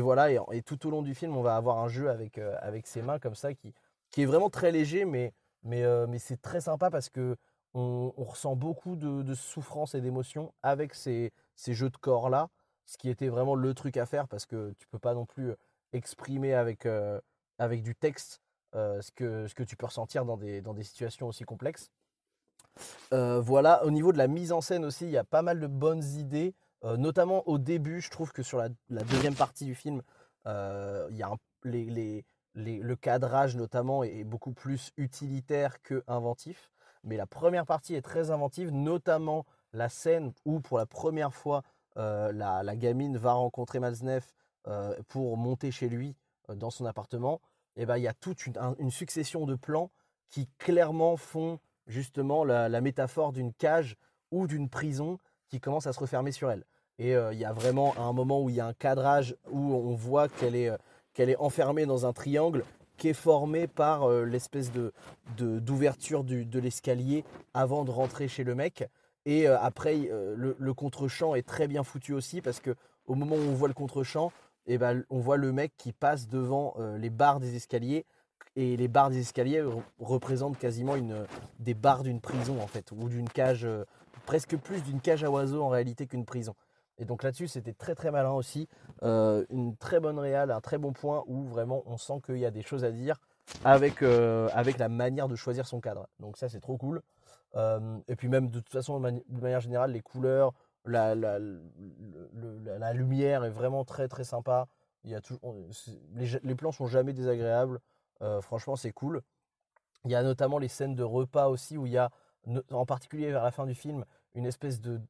voilà, 0.00 0.32
et, 0.32 0.38
et 0.52 0.62
tout 0.62 0.86
au 0.86 0.90
long 0.90 1.02
du 1.02 1.14
film, 1.14 1.36
on 1.36 1.42
va 1.42 1.56
avoir 1.56 1.80
un 1.80 1.88
jeu 1.88 2.08
avec, 2.08 2.38
avec 2.38 2.86
ses 2.86 3.02
mains 3.02 3.18
comme 3.18 3.34
ça 3.34 3.52
qui, 3.52 3.74
qui 4.10 4.22
est 4.22 4.26
vraiment 4.26 4.48
très 4.48 4.72
léger, 4.72 5.04
mais, 5.04 5.34
mais, 5.64 5.82
mais 6.08 6.18
c'est 6.18 6.40
très 6.40 6.62
sympa 6.62 6.90
parce 6.90 7.10
que 7.10 7.36
on, 7.74 8.12
ressent 8.16 8.56
beaucoup 8.56 8.96
de, 8.96 9.34
souffrance 9.34 9.94
et 9.94 10.00
d'émotion 10.00 10.52
avec 10.62 10.94
ces, 10.94 11.32
jeux 11.56 11.90
de 11.90 11.96
corps-là, 11.96 12.48
ce 12.86 12.96
qui 12.96 13.10
était 13.10 13.28
vraiment 13.28 13.54
le 13.54 13.74
truc 13.74 13.96
à 13.96 14.06
faire 14.06 14.28
parce 14.28 14.46
que 14.46 14.72
tu 14.78 14.86
peux 14.88 14.98
pas 14.98 15.14
non 15.14 15.26
plus 15.26 15.52
exprimer 15.92 16.54
avec, 16.54 16.86
euh, 16.86 17.20
avec 17.58 17.82
du 17.82 17.94
texte 17.94 18.40
euh, 18.74 19.00
ce, 19.00 19.10
que, 19.12 19.62
tu 19.62 19.76
peux 19.76 19.86
ressentir 19.86 20.24
dans 20.24 20.36
des, 20.36 20.62
situations 20.82 21.28
aussi 21.28 21.44
complexes. 21.44 21.90
Euh, 23.12 23.40
voilà, 23.40 23.84
au 23.84 23.90
niveau 23.90 24.12
de 24.12 24.18
la 24.18 24.26
mise 24.26 24.52
en 24.52 24.60
scène 24.60 24.84
aussi, 24.84 25.04
il 25.04 25.10
y 25.10 25.16
a 25.16 25.24
pas 25.24 25.42
mal 25.42 25.60
de 25.60 25.66
bonnes 25.66 26.02
idées, 26.02 26.54
euh, 26.84 26.96
notamment 26.96 27.46
au 27.48 27.58
début. 27.58 28.00
Je 28.00 28.10
trouve 28.10 28.32
que 28.32 28.42
sur 28.42 28.58
la, 28.58 28.68
deuxième 28.88 29.34
partie 29.34 29.64
du 29.64 29.74
film, 29.74 30.02
euh, 30.46 31.08
le 31.64 32.94
cadrage 32.94 33.56
notamment 33.56 34.04
est 34.04 34.24
beaucoup 34.24 34.52
plus 34.52 34.92
utilitaire 34.96 35.82
que 35.82 36.02
inventif. 36.06 36.70
Mais 37.04 37.16
la 37.16 37.26
première 37.26 37.66
partie 37.66 37.94
est 37.94 38.02
très 38.02 38.30
inventive, 38.30 38.70
notamment 38.72 39.44
la 39.72 39.88
scène 39.88 40.32
où 40.44 40.60
pour 40.60 40.78
la 40.78 40.86
première 40.86 41.34
fois 41.34 41.62
euh, 41.96 42.32
la, 42.32 42.76
gamine 42.76 43.16
va 43.16 43.32
rencontrer 43.34 43.78
Matzneff 43.78 44.34
euh, 44.66 44.96
pour 45.08 45.36
monter 45.36 45.70
chez 45.70 45.88
lui 45.88 46.16
euh, 46.50 46.54
dans 46.54 46.70
son 46.70 46.86
appartement. 46.86 47.40
Et 47.76 47.86
ben 47.86 47.96
il 47.98 48.02
y 48.02 48.08
a 48.08 48.14
toute 48.14 48.46
une, 48.46 48.56
un- 48.58 48.74
une 48.78 48.90
succession 48.90 49.46
de 49.46 49.54
plans 49.54 49.90
qui 50.30 50.48
clairement 50.58 51.16
font 51.16 51.58
justement 51.86 52.44
la, 52.44 52.68
la 52.68 52.80
métaphore 52.80 53.32
d'une 53.32 53.52
cage 53.52 53.96
ou 54.30 54.46
d'une 54.46 54.68
prison 54.68 55.18
qui 55.48 55.60
commence 55.60 55.86
à 55.86 55.92
se 55.92 56.00
refermer 56.00 56.32
sur 56.32 56.50
elle. 56.50 56.64
Et 56.98 57.14
euh, 57.14 57.32
il 57.32 57.38
y 57.38 57.44
a 57.44 57.52
vraiment 57.52 57.96
un 57.98 58.12
moment 58.12 58.40
où 58.40 58.48
il 58.48 58.56
y 58.56 58.60
a 58.60 58.66
un 58.66 58.72
cadrage 58.72 59.36
où 59.50 59.74
on 59.74 59.94
voit 59.94 60.28
qu'elle 60.28 60.54
est, 60.56 60.70
qu'elle 61.12 61.28
est 61.30 61.36
enfermée 61.36 61.86
dans 61.86 62.06
un 62.06 62.12
triangle 62.12 62.64
qui 62.96 63.08
est 63.08 63.14
formé 63.14 63.66
par 63.66 64.04
euh, 64.04 64.24
l'espèce 64.24 64.70
de, 64.72 64.92
d'ouverture 65.36 66.24
de 66.24 66.58
l'escalier 66.58 67.24
avant 67.52 67.84
de 67.84 67.90
rentrer 67.90 68.28
chez 68.28 68.44
le 68.44 68.54
mec. 68.54 68.88
Et 69.26 69.48
euh, 69.48 69.58
après, 69.60 70.08
euh, 70.10 70.34
le, 70.36 70.74
contre-champ 70.74 71.34
est 71.34 71.46
très 71.46 71.66
bien 71.66 71.82
foutu 71.82 72.12
aussi 72.12 72.40
parce 72.40 72.60
que 72.60 72.74
au 73.06 73.14
moment 73.14 73.36
où 73.36 73.40
on 73.40 73.54
voit 73.54 73.68
le 73.68 73.74
contre-champ, 73.74 74.32
eh 74.66 74.78
ben, 74.78 75.04
on 75.10 75.18
voit 75.18 75.36
le 75.36 75.52
mec 75.52 75.72
qui 75.76 75.92
passe 75.92 76.28
devant 76.28 76.74
les 76.96 77.10
barres 77.10 77.38
des 77.38 77.54
escaliers 77.54 78.06
et 78.56 78.78
les 78.78 78.88
barres 78.88 79.10
des 79.10 79.18
escaliers 79.20 79.60
re- 79.60 79.82
représentent 79.98 80.58
quasiment 80.58 80.94
des 81.58 81.74
barres 81.74 82.02
d'une 82.02 82.20
prison 82.20 82.62
en 82.62 82.66
fait, 82.66 82.90
ou 82.92 83.10
d'une 83.10 83.28
cage, 83.28 83.68
presque 84.24 84.56
plus 84.56 84.82
d'une 84.82 85.00
cage 85.00 85.22
à 85.22 85.30
oiseaux 85.30 85.62
en 85.62 85.68
réalité 85.68 86.06
qu'une 86.06 86.24
prison. 86.24 86.54
Et 86.98 87.04
donc 87.04 87.22
là-dessus, 87.22 87.48
c'était 87.48 87.72
très 87.72 87.94
très 87.94 88.10
malin 88.10 88.32
aussi. 88.32 88.68
Euh, 89.02 89.44
une 89.50 89.76
très 89.76 90.00
bonne 90.00 90.18
réal, 90.18 90.50
un 90.50 90.60
très 90.60 90.78
bon 90.78 90.92
point 90.92 91.24
où 91.26 91.44
vraiment 91.44 91.82
on 91.86 91.96
sent 91.96 92.20
qu'il 92.24 92.38
y 92.38 92.46
a 92.46 92.50
des 92.50 92.62
choses 92.62 92.84
à 92.84 92.90
dire 92.90 93.20
avec, 93.64 94.02
euh, 94.02 94.48
avec 94.52 94.78
la 94.78 94.88
manière 94.88 95.28
de 95.28 95.36
choisir 95.36 95.66
son 95.66 95.80
cadre. 95.80 96.08
Donc 96.20 96.36
ça, 96.36 96.48
c'est 96.48 96.60
trop 96.60 96.76
cool. 96.76 97.02
Euh, 97.56 97.98
et 98.08 98.16
puis 98.16 98.28
même 98.28 98.48
de 98.48 98.60
toute 98.60 98.72
façon, 98.72 98.98
de, 98.98 99.02
mani- 99.02 99.24
de 99.28 99.40
manière 99.40 99.60
générale, 99.60 99.92
les 99.92 100.00
couleurs, 100.00 100.52
la, 100.84 101.14
la, 101.14 101.38
lumière 102.92 103.44
est 103.44 103.50
vraiment 103.50 103.84
très 103.84 104.06
très 104.06 104.24
sympa. 104.24 104.66
Il 105.04 105.10
y 105.10 105.14
a 105.14 105.20
les, 106.14 106.26
les 106.42 106.54
plans 106.54 106.72
sont 106.72 106.86
jamais 106.86 107.12
désagréables. 107.12 107.80
Franchement, 108.40 108.76
c'est 108.76 108.92
cool. 108.92 109.22
Il 110.04 110.10
y 110.10 110.14
a 110.14 110.22
notamment 110.22 110.58
les 110.58 110.68
scènes 110.68 110.94
de 110.94 111.02
repas 111.02 111.48
aussi 111.48 111.78
où 111.78 111.86
il 111.86 111.92
y 111.92 111.98
a, 111.98 112.10
en 112.70 112.86
particulier 112.86 113.30
vers 113.30 113.42
la 113.42 113.50
fin 113.50 113.66
du 113.66 113.74
film, 113.74 114.04
une 114.34 114.46
espèce 114.46 114.80
de 114.80 115.00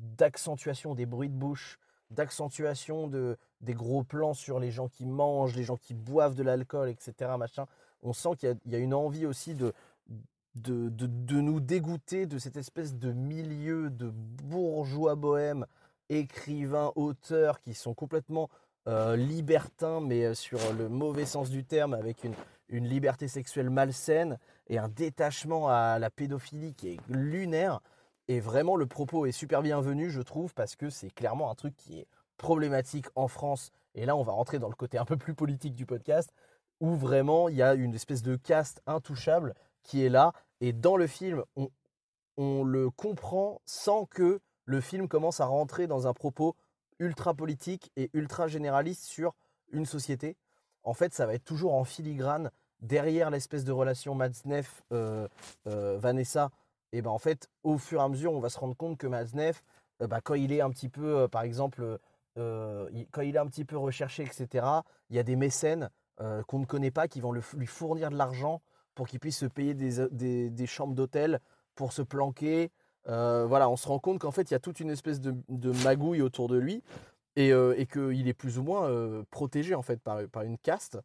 d'accentuation 0.00 0.94
des 0.94 1.06
bruits 1.06 1.28
de 1.28 1.34
bouche, 1.34 1.78
d'accentuation 2.10 3.08
de, 3.08 3.36
des 3.60 3.74
gros 3.74 4.04
plans 4.04 4.34
sur 4.34 4.60
les 4.60 4.70
gens 4.70 4.88
qui 4.88 5.06
mangent, 5.06 5.56
les 5.56 5.64
gens 5.64 5.76
qui 5.76 5.94
boivent 5.94 6.34
de 6.34 6.42
l'alcool, 6.42 6.88
etc. 6.88 7.32
Machin. 7.38 7.66
On 8.02 8.12
sent 8.12 8.30
qu'il 8.38 8.56
y 8.66 8.70
y 8.70 8.74
a 8.74 8.78
une 8.78 8.94
envie 8.94 9.26
aussi 9.26 9.54
de, 9.54 9.72
de, 10.54 10.88
de, 10.88 11.06
de 11.06 11.40
nous 11.40 11.60
dégoûter 11.60 12.26
de 12.26 12.38
cette 12.38 12.56
espèce 12.56 12.94
de 12.94 13.12
milieu 13.12 13.90
de 13.90 14.10
bourgeois 14.10 15.14
bohèmes, 15.14 15.66
écrivains, 16.08 16.92
auteurs 16.94 17.60
qui 17.60 17.74
sont 17.74 17.94
complètement 17.94 18.48
euh, 18.88 19.16
libertins, 19.16 20.00
mais 20.00 20.24
euh, 20.24 20.34
sur 20.34 20.58
le 20.74 20.88
mauvais 20.88 21.26
sens 21.26 21.50
du 21.50 21.64
terme, 21.64 21.94
avec 21.94 22.22
une, 22.24 22.34
une 22.68 22.86
liberté 22.86 23.28
sexuelle 23.28 23.70
malsaine 23.70 24.38
et 24.68 24.78
un 24.78 24.88
détachement 24.88 25.68
à 25.68 25.98
la 25.98 26.10
pédophilie 26.10 26.74
qui 26.74 26.90
est 26.90 26.98
lunaire. 27.08 27.80
Et 28.28 28.40
vraiment, 28.40 28.76
le 28.76 28.86
propos 28.86 29.26
est 29.26 29.32
super 29.32 29.62
bienvenu, 29.62 30.10
je 30.10 30.20
trouve, 30.20 30.52
parce 30.54 30.74
que 30.74 30.90
c'est 30.90 31.10
clairement 31.10 31.50
un 31.50 31.54
truc 31.54 31.76
qui 31.76 32.00
est 32.00 32.08
problématique 32.36 33.06
en 33.14 33.28
France. 33.28 33.70
Et 33.94 34.04
là, 34.04 34.16
on 34.16 34.22
va 34.22 34.32
rentrer 34.32 34.58
dans 34.58 34.68
le 34.68 34.74
côté 34.74 34.98
un 34.98 35.04
peu 35.04 35.16
plus 35.16 35.34
politique 35.34 35.74
du 35.74 35.86
podcast, 35.86 36.32
où 36.80 36.94
vraiment 36.94 37.48
il 37.48 37.56
y 37.56 37.62
a 37.62 37.74
une 37.74 37.94
espèce 37.94 38.22
de 38.22 38.36
caste 38.36 38.82
intouchable 38.86 39.54
qui 39.82 40.04
est 40.04 40.08
là. 40.08 40.32
Et 40.60 40.72
dans 40.72 40.96
le 40.96 41.06
film, 41.06 41.44
on, 42.36 42.64
le 42.64 42.90
comprend 42.90 43.62
sans 43.64 44.04
que 44.04 44.40
le 44.64 44.80
film 44.80 45.08
commence 45.08 45.40
à 45.40 45.46
rentrer 45.46 45.86
dans 45.86 46.06
un 46.06 46.12
propos 46.12 46.56
ultra 46.98 47.32
politique 47.32 47.90
et 47.96 48.10
ultra 48.12 48.48
généraliste 48.48 49.04
sur 49.04 49.34
une 49.72 49.86
société. 49.86 50.36
En 50.82 50.92
fait, 50.92 51.14
ça 51.14 51.26
va 51.26 51.34
être 51.34 51.44
toujours 51.44 51.74
en 51.74 51.84
filigrane 51.84 52.50
derrière 52.80 53.30
l'espèce 53.30 53.64
de 53.64 53.72
relation 53.72 54.14
Matzneff 54.14 54.82
euh, 54.92 55.28
euh, 55.66 55.96
Vanessa. 55.98 56.50
Et 56.92 57.02
ben 57.02 57.10
en 57.10 57.18
fait, 57.18 57.48
au 57.62 57.78
fur 57.78 58.00
et 58.00 58.04
à 58.04 58.08
mesure, 58.08 58.32
on 58.32 58.40
va 58.40 58.48
se 58.48 58.58
rendre 58.58 58.76
compte 58.76 58.98
que 58.98 59.06
Matzneff, 59.06 59.62
euh, 60.02 60.06
bah, 60.06 60.20
quand 60.20 60.34
il 60.34 60.52
est 60.52 60.60
un 60.60 60.70
petit 60.70 60.88
peu, 60.88 61.18
euh, 61.18 61.28
par 61.28 61.42
exemple, 61.42 61.98
euh, 62.38 62.88
est 62.90 63.36
un 63.36 63.46
petit 63.46 63.64
peu 63.64 63.76
recherché, 63.76 64.22
etc., 64.22 64.66
il 65.10 65.16
y 65.16 65.18
a 65.18 65.22
des 65.22 65.36
mécènes 65.36 65.90
qu'on 66.46 66.60
ne 66.60 66.64
connaît 66.64 66.90
pas 66.90 67.08
qui 67.08 67.20
vont 67.20 67.30
lui 67.30 67.66
fournir 67.66 68.08
de 68.08 68.16
l'argent 68.16 68.62
pour 68.94 69.06
qu'il 69.06 69.20
puisse 69.20 69.36
se 69.36 69.44
payer 69.44 69.74
des, 69.74 70.66
chambres 70.66 70.94
d'hôtel 70.94 71.40
pour 71.74 71.92
se 71.92 72.00
planquer. 72.00 72.70
Voilà, 73.04 73.68
on 73.68 73.76
se 73.76 73.86
rend 73.86 73.98
compte 73.98 74.20
qu'en 74.20 74.30
fait, 74.30 74.50
il 74.50 74.52
y 74.52 74.56
a 74.56 74.58
toute 74.58 74.80
une 74.80 74.88
espèce 74.88 75.20
de, 75.20 75.72
magouille 75.84 76.22
autour 76.22 76.48
de 76.48 76.56
lui 76.56 76.82
et, 77.36 77.52
qu'il 77.86 78.28
est 78.28 78.34
plus 78.34 78.58
ou 78.58 78.62
moins 78.62 78.90
protégé 79.30 79.74
en 79.74 79.82
fait 79.82 80.00
par 80.00 80.42
une 80.42 80.56
caste. 80.56 80.98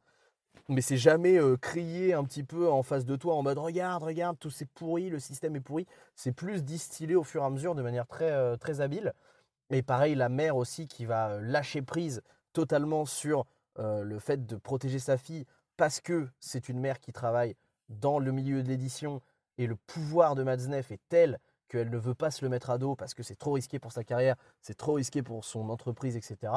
Mais 0.67 0.81
c'est 0.81 0.97
jamais 0.97 1.37
crié 1.59 2.13
un 2.13 2.23
petit 2.23 2.43
peu 2.43 2.69
en 2.69 2.81
face 2.81 3.03
de 3.05 3.15
toi 3.15 3.35
en 3.35 3.43
mode 3.43 3.57
regarde, 3.57 4.03
regarde, 4.03 4.37
tout 4.39 4.49
c'est 4.49 4.69
pourri, 4.69 5.09
le 5.09 5.19
système 5.19 5.55
est 5.55 5.61
pourri. 5.61 5.85
C'est 6.15 6.31
plus 6.31 6.63
distillé 6.63 7.15
au 7.15 7.23
fur 7.23 7.41
et 7.41 7.45
à 7.45 7.49
mesure 7.49 7.75
de 7.75 7.81
manière 7.81 8.07
très, 8.07 8.57
très 8.57 8.79
habile. 8.79 9.13
Et 9.69 9.81
pareil, 9.81 10.15
la 10.15 10.29
mère 10.29 10.55
aussi 10.55 10.87
qui 10.87 11.05
va 11.05 11.39
lâcher 11.41 11.81
prise 11.81 12.21
totalement 12.53 13.05
sur 13.05 13.45
le 13.77 14.17
fait 14.19 14.45
de 14.45 14.55
protéger 14.55 14.99
sa 14.99 15.17
fille 15.17 15.45
parce 15.75 15.99
que 15.99 16.29
c'est 16.39 16.69
une 16.69 16.79
mère 16.79 16.99
qui 16.99 17.11
travaille 17.11 17.55
dans 17.89 18.19
le 18.19 18.31
milieu 18.31 18.63
de 18.63 18.67
l'édition 18.67 19.21
et 19.57 19.67
le 19.67 19.75
pouvoir 19.75 20.35
de 20.35 20.43
Matzneff 20.43 20.91
est 20.91 21.01
tel 21.09 21.39
qu'elle 21.71 21.89
ne 21.89 21.97
veut 21.97 22.13
pas 22.13 22.31
se 22.31 22.43
le 22.43 22.49
mettre 22.49 22.69
à 22.69 22.77
dos 22.77 22.95
parce 22.95 23.13
que 23.13 23.23
c'est 23.23 23.37
trop 23.37 23.53
risqué 23.53 23.79
pour 23.79 23.93
sa 23.93 24.03
carrière, 24.03 24.35
c'est 24.61 24.75
trop 24.75 24.93
risqué 24.93 25.23
pour 25.23 25.45
son 25.45 25.69
entreprise, 25.69 26.17
etc. 26.17 26.51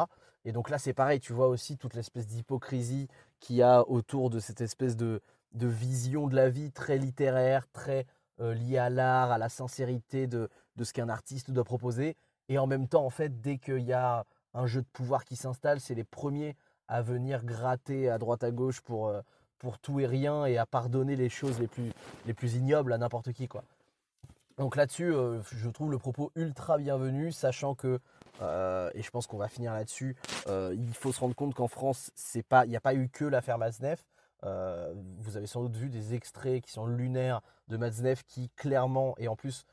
Et 0.45 0.51
donc 0.51 0.71
là, 0.71 0.79
c'est 0.79 0.93
pareil, 0.93 1.21
tu 1.21 1.33
vois 1.33 1.47
aussi 1.47 1.77
toute 1.77 1.95
l'espèce 1.95 2.27
d'hypocrisie 2.27 3.07
qu'il 3.39 3.57
y 3.57 3.63
a 3.63 3.89
autour 3.89 4.29
de 4.29 4.41
cette 4.41 4.61
espèce 4.61 4.97
de, 4.97 5.21
vision 5.53 6.27
de 6.27 6.35
la 6.35 6.51
vie 6.51 6.73
très 6.73 6.99
littéraire, 6.99 7.69
très 7.73 8.07
euh, 8.41 8.55
liée 8.55 8.79
à 8.79 8.91
l'art, 8.91 9.31
à 9.31 9.39
la 9.39 9.49
sincérité 9.49 10.27
de, 10.27 10.49
ce 10.83 10.93
qu'un 10.93 11.09
artiste 11.09 11.53
doit 11.53 11.63
proposer. 11.63 12.17
Et 12.49 12.59
en 12.59 12.67
même 12.67 12.89
temps, 12.89 13.07
en 13.07 13.11
fait, 13.11 13.41
dès 13.41 13.59
qu'il 13.59 13.85
y 13.85 13.93
a 13.93 14.27
un 14.53 14.67
jeu 14.67 14.81
de 14.83 14.87
pouvoir 14.93 15.25
qui 15.25 15.37
s'installe. 15.37 15.81
C'est 15.81 15.95
les 15.95 16.05
premiers 16.05 16.57
à 16.89 17.03
venir 17.03 17.45
gratter 17.45 18.09
à 18.09 18.19
droite 18.19 18.45
à 18.45 18.51
gauche 18.51 18.81
pour, 18.81 19.09
euh, 19.09 19.21
tout 19.81 19.99
et 19.99 20.07
rien 20.07 20.45
et 20.45 20.59
à 20.59 20.67
pardonner 20.67 21.17
les 21.17 21.31
choses 21.31 21.59
les 21.59 21.69
plus, 21.69 21.91
les 22.27 22.35
plus 22.35 22.57
ignobles 22.57 22.93
à 22.93 22.99
n'importe 22.99 23.33
qui. 23.33 23.49
Quoi. 23.49 23.65
Donc 24.57 24.77
là-dessus, 24.77 25.13
euh, 25.13 25.43
je 25.43 25.69
trouve 25.69 25.91
le 25.91 25.99
propos 25.99 26.31
ultra 26.37 26.79
bienvenu, 26.79 27.33
sachant 27.33 27.75
que, 27.75 27.99
euh, 28.41 28.91
et 28.95 29.03
je 29.03 29.11
pense 29.11 29.27
qu'on 29.27 29.37
va 29.37 29.49
finir 29.49 29.73
là-dessus, 29.73 30.17
il 30.47 30.95
faut 30.95 31.13
se 31.13 31.21
rendre 31.21 31.35
compte 31.35 31.55
qu'en 31.55 31.69
France, 31.69 32.11
il 32.35 32.69
n'y 32.69 32.77
a 32.77 32.81
pas 32.81 32.95
eu 32.95 33.09
que 33.09 33.25
l'affaire 33.25 33.59
Maznev. 33.59 34.01
vous 34.43 35.37
avez 35.37 35.47
sans 35.47 35.63
doute 35.63 35.77
vu 35.77 35.89
des 35.89 36.15
extraits 36.15 36.63
qui 36.63 36.71
sont 36.71 36.87
lunaires 36.87 37.41
de 37.69 37.77
Maznev 37.77 38.23
qui 38.27 38.51
clairement, 38.51 39.15
et 39.19 39.29
en 39.29 39.37
plus, 39.37 39.65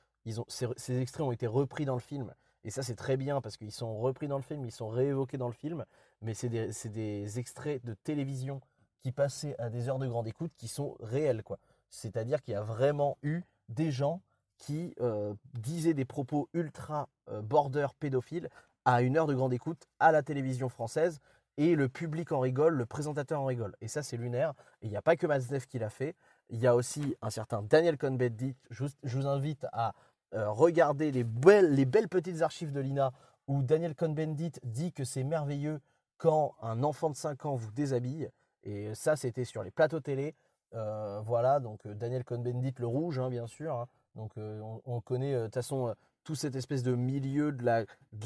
ces, 0.47 0.99
extraits 1.01 1.25
ont 1.25 1.31
été 1.31 1.47
repris 1.47 1.85
dans 1.85 1.95
le 1.95 2.01
film. 2.01 2.33
Et 2.63 2.69
ça, 2.69 2.83
c'est 2.83 2.95
très 2.95 3.17
bien 3.17 3.41
parce 3.41 3.57
qu'ils 3.57 3.71
sont 3.71 3.97
repris 3.99 4.27
dans 4.27 4.37
le 4.37 4.43
film, 4.43 4.65
ils 4.65 4.71
sont 4.71 4.87
réévoqués 4.87 5.37
dans 5.37 5.47
le 5.47 5.53
film 5.53 5.85
mais 6.21 6.33
c'est 6.33 6.49
des, 6.49 7.39
extraits 7.39 7.83
de 7.83 7.93
télévision 7.93 8.61
qui 9.01 9.11
passaient 9.11 9.55
à 9.59 9.69
des 9.69 9.89
heures 9.89 9.99
de 9.99 10.07
grande 10.07 10.27
écoute 10.27 10.51
qui 10.55 10.67
sont 10.67 10.95
réels. 10.99 11.43
C'est-à-dire 11.89 12.41
qu'il 12.41 12.53
y 12.53 12.57
a 12.57 12.61
vraiment 12.61 13.17
eu 13.23 13.41
des 13.69 13.91
gens 13.91 14.21
qui 14.61 14.93
euh, 15.01 15.33
disaient 15.55 15.95
des 15.95 16.05
propos 16.05 16.47
ultra 16.53 17.09
euh, 17.29 17.41
border 17.41 17.87
pédophiles 17.99 18.47
à 18.85 19.01
une 19.01 19.17
heure 19.17 19.25
de 19.25 19.33
grande 19.33 19.53
écoute 19.53 19.87
à 19.99 20.11
la 20.11 20.21
télévision 20.21 20.69
française 20.69 21.19
et 21.57 21.75
le 21.75 21.89
public 21.89 22.31
en 22.31 22.39
rigole, 22.39 22.75
le 22.75 22.85
présentateur 22.85 23.41
en 23.41 23.45
rigole. 23.45 23.75
Et 23.81 23.87
ça, 23.87 24.03
c'est 24.03 24.17
lunaire. 24.17 24.53
Et 24.81 24.85
il 24.85 24.89
n'y 24.89 24.97
a 24.97 25.01
pas 25.01 25.15
que 25.15 25.25
Mazdev 25.25 25.65
qui 25.65 25.79
l'a 25.79 25.89
fait. 25.89 26.15
Il 26.49 26.59
y 26.59 26.67
a 26.67 26.75
aussi 26.75 27.15
un 27.23 27.31
certain 27.31 27.63
Daniel 27.63 27.97
Cohn-Bendit. 27.97 28.55
Je, 28.69 28.85
vous 29.03 29.27
invite 29.27 29.65
à 29.73 29.93
euh, 30.35 30.49
regarder 30.51 31.11
les 31.11 31.23
belles, 31.23 31.73
les 31.73 31.85
belles 31.85 32.07
petites 32.07 32.41
archives 32.43 32.71
de 32.71 32.79
l'INA 32.79 33.11
où 33.47 33.63
Daniel 33.63 33.95
Cohn-Bendit 33.95 34.53
dit 34.63 34.93
que 34.93 35.03
c'est 35.03 35.23
merveilleux 35.23 35.81
quand 36.17 36.55
un 36.61 36.83
enfant 36.83 37.09
de 37.09 37.15
5 37.15 37.47
ans 37.47 37.55
vous 37.55 37.71
déshabille. 37.71 38.29
Et 38.63 38.93
ça, 38.93 39.15
c'était 39.15 39.45
sur 39.45 39.63
les 39.63 39.71
plateaux 39.71 39.99
télé. 39.99 40.35
Voilà, 40.71 41.59
donc 41.59 41.85
Daniel 41.87 42.23
Cohn-Bendit, 42.23 42.75
le 42.77 42.87
rouge, 42.87 43.19
hein, 43.19 43.29
bien 43.29 43.47
sûr. 43.47 43.75
Hein. 43.75 43.87
Donc 44.15 44.37
euh, 44.37 44.61
on, 44.85 45.01
connaît 45.01 45.33
de 45.33 45.45
toute 45.45 45.53
façon 45.53 45.95
tout 46.23 46.35
cette 46.35 46.55
espèce 46.55 46.83
de 46.83 46.95
milieu 46.95 47.51
de 47.51 47.63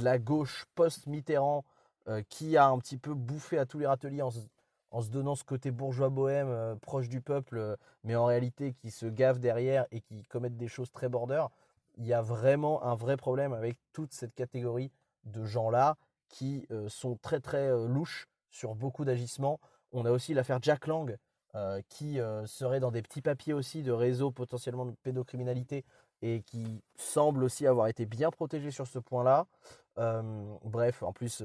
la, 0.03 0.19
gauche 0.19 0.65
post-Mitterrand 0.75 1.63
qui 2.29 2.55
a 2.55 2.67
un 2.67 2.77
petit 2.77 2.97
peu 2.97 3.13
bouffé 3.15 3.57
à 3.57 3.65
tous 3.65 3.79
les 3.79 3.87
râteliers 3.87 4.21
en 4.21 4.29
se, 4.29 5.09
donnant 5.09 5.35
ce 5.35 5.43
côté 5.43 5.71
bourgeois 5.71 6.09
bohème 6.09 6.77
proche 6.81 7.09
du 7.09 7.19
peuple, 7.19 7.77
mais 8.03 8.15
en 8.15 8.25
réalité 8.25 8.73
qui 8.73 8.91
se 8.91 9.07
gave 9.07 9.39
derrière 9.39 9.85
et 9.91 10.01
qui 10.01 10.23
commettent 10.23 10.57
des 10.57 10.67
choses 10.67 10.91
très 10.91 11.09
border. 11.09 11.45
Il 11.97 12.05
y 12.05 12.13
a 12.13 12.21
vraiment 12.21 12.83
un 12.83 12.95
vrai 12.95 13.17
problème 13.17 13.53
avec 13.53 13.77
toute 13.91 14.13
cette 14.13 14.35
catégorie 14.35 14.91
de 15.23 15.45
gens-là 15.45 15.97
qui 16.29 16.65
euh, 16.71 16.89
sont 16.89 17.17
très 17.17 17.39
très 17.39 17.69
euh, 17.69 17.87
louches 17.87 18.27
sur 18.49 18.75
beaucoup 18.75 19.05
d'agissements. 19.05 19.59
On 19.91 20.05
a 20.05 20.11
aussi 20.11 20.33
l'affaire 20.33 20.59
Jack 20.61 20.87
Lang, 20.87 21.17
euh, 21.55 21.81
qui 21.89 22.19
serait 22.45 22.79
dans 22.79 22.91
des 22.91 23.01
petits 23.01 23.21
papiers 23.21 23.53
aussi 23.53 23.81
de 23.83 23.91
réseaux 23.91 24.31
potentiellement 24.31 24.85
de 24.85 24.93
pédocriminalité 25.03 25.85
et 26.21 26.41
qui 26.41 26.81
semble 26.95 27.43
aussi 27.43 27.65
avoir 27.67 27.87
été 27.87 28.05
bien 28.05 28.29
protégé 28.31 28.71
sur 28.71 28.87
ce 28.87 28.99
point-là. 28.99 29.47
bref, 30.63 31.03
en 31.03 31.13
plus, 31.13 31.43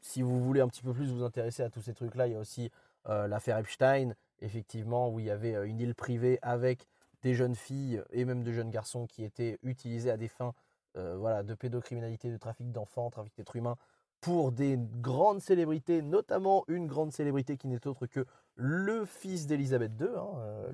si 0.00 0.22
vous 0.22 0.42
voulez 0.42 0.60
un 0.60 0.68
petit 0.68 0.82
peu 0.82 0.92
plus 0.92 1.12
vous 1.12 1.22
intéresser 1.22 1.62
à 1.62 1.70
tous 1.70 1.82
ces 1.82 1.94
trucs-là, 1.94 2.26
il 2.26 2.32
y 2.32 2.36
a 2.36 2.40
aussi 2.40 2.70
l'affaire 3.06 3.58
Epstein, 3.58 4.14
effectivement, 4.40 5.10
où 5.10 5.20
il 5.20 5.26
y 5.26 5.30
avait 5.30 5.54
une 5.68 5.80
île 5.80 5.94
privée 5.94 6.38
avec 6.42 6.86
des 7.22 7.34
jeunes 7.34 7.56
filles 7.56 8.02
et 8.10 8.24
même 8.24 8.42
de 8.42 8.52
jeunes 8.52 8.70
garçons 8.70 9.06
qui 9.06 9.22
étaient 9.24 9.58
utilisés 9.62 10.10
à 10.10 10.16
des 10.16 10.28
fins 10.28 10.54
voilà, 10.94 11.42
de 11.42 11.54
pédocriminalité, 11.54 12.30
de 12.30 12.38
trafic 12.38 12.72
d'enfants, 12.72 13.10
trafic 13.10 13.36
d'êtres 13.36 13.56
humains 13.56 13.76
pour 14.22 14.52
des 14.52 14.78
grandes 14.78 15.40
célébrités, 15.40 16.00
notamment 16.00 16.64
une 16.68 16.86
grande 16.86 17.12
célébrité 17.12 17.56
qui 17.56 17.66
n'est 17.66 17.86
autre 17.86 18.06
que 18.06 18.24
le 18.54 19.04
fils 19.04 19.46
d'Elisabeth 19.46 19.92
II, 20.00 20.06
hein, 20.06 20.28
euh, 20.38 20.72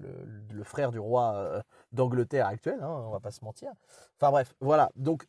le, 0.50 0.64
frère 0.64 0.90
du 0.90 0.98
roi 0.98 1.34
euh, 1.34 1.62
d'Angleterre 1.92 2.46
actuel, 2.46 2.80
hein, 2.82 3.04
on 3.06 3.10
va 3.10 3.20
pas 3.20 3.30
se 3.30 3.44
mentir. 3.44 3.72
Enfin 4.16 4.30
bref, 4.30 4.54
voilà. 4.60 4.90
Donc 4.96 5.26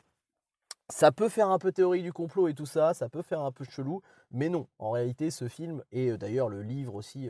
ça 0.89 1.11
peut 1.11 1.29
faire 1.29 1.49
un 1.49 1.59
peu 1.59 1.71
théorie 1.71 2.01
du 2.01 2.11
complot 2.11 2.47
et 2.47 2.53
tout 2.53 2.65
ça, 2.65 2.93
ça 2.93 3.09
peut 3.09 3.21
faire 3.21 3.41
un 3.41 3.51
peu 3.51 3.63
chelou, 3.63 4.01
mais 4.31 4.49
non. 4.49 4.67
En 4.79 4.91
réalité, 4.91 5.31
ce 5.31 5.47
film 5.47 5.83
et 5.91 6.09
euh, 6.11 6.17
d'ailleurs 6.17 6.49
le 6.49 6.61
livre 6.63 6.95
aussi 6.95 7.29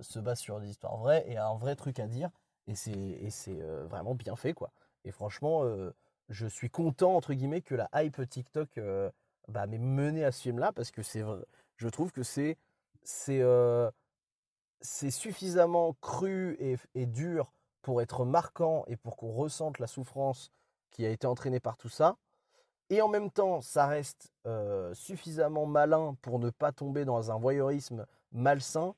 se 0.00 0.18
base 0.18 0.40
sur 0.40 0.58
des 0.58 0.68
histoires 0.68 0.96
vraies 0.96 1.24
et 1.28 1.36
a 1.36 1.46
un 1.46 1.56
vrai 1.56 1.76
truc 1.76 2.00
à 2.00 2.08
dire 2.08 2.30
et 2.66 2.74
c'est 2.74 3.60
vraiment 3.88 4.16
bien 4.16 4.34
fait 4.34 4.54
quoi. 4.54 4.72
Et 5.04 5.12
franchement, 5.12 5.62
je 6.28 6.46
suis 6.48 6.68
content 6.68 7.14
entre 7.14 7.32
guillemets 7.32 7.60
que 7.60 7.76
la 7.76 7.88
hype 7.94 8.28
TikTok 8.28 8.80
bah, 9.48 9.66
mais 9.66 9.78
mener 9.78 10.24
à 10.24 10.32
ce 10.32 10.42
film-là 10.42 10.72
parce 10.72 10.90
que 10.90 11.02
c'est, 11.02 11.22
je 11.76 11.88
trouve 11.88 12.12
que 12.12 12.22
c'est, 12.22 12.56
c'est, 13.02 13.40
euh, 13.40 13.90
c'est 14.80 15.10
suffisamment 15.10 15.94
cru 16.00 16.56
et, 16.94 17.06
dur 17.06 17.52
pour 17.82 18.02
être 18.02 18.24
marquant 18.24 18.84
et 18.86 18.96
pour 18.96 19.16
qu'on 19.16 19.32
ressente 19.32 19.78
la 19.78 19.86
souffrance 19.86 20.50
qui 20.90 21.04
a 21.06 21.10
été 21.10 21.26
entraînée 21.26 21.60
par 21.60 21.76
tout 21.76 21.88
ça. 21.88 22.16
Et 22.88 23.02
en 23.02 23.08
même 23.08 23.30
temps, 23.30 23.60
ça 23.60 23.86
reste 23.86 24.32
suffisamment 24.92 25.66
malin 25.66 26.16
pour 26.22 26.38
ne 26.38 26.50
pas 26.50 26.72
tomber 26.72 27.04
dans 27.04 27.30
un 27.30 27.38
voyeurisme 27.38 28.06
malsain. 28.32 28.94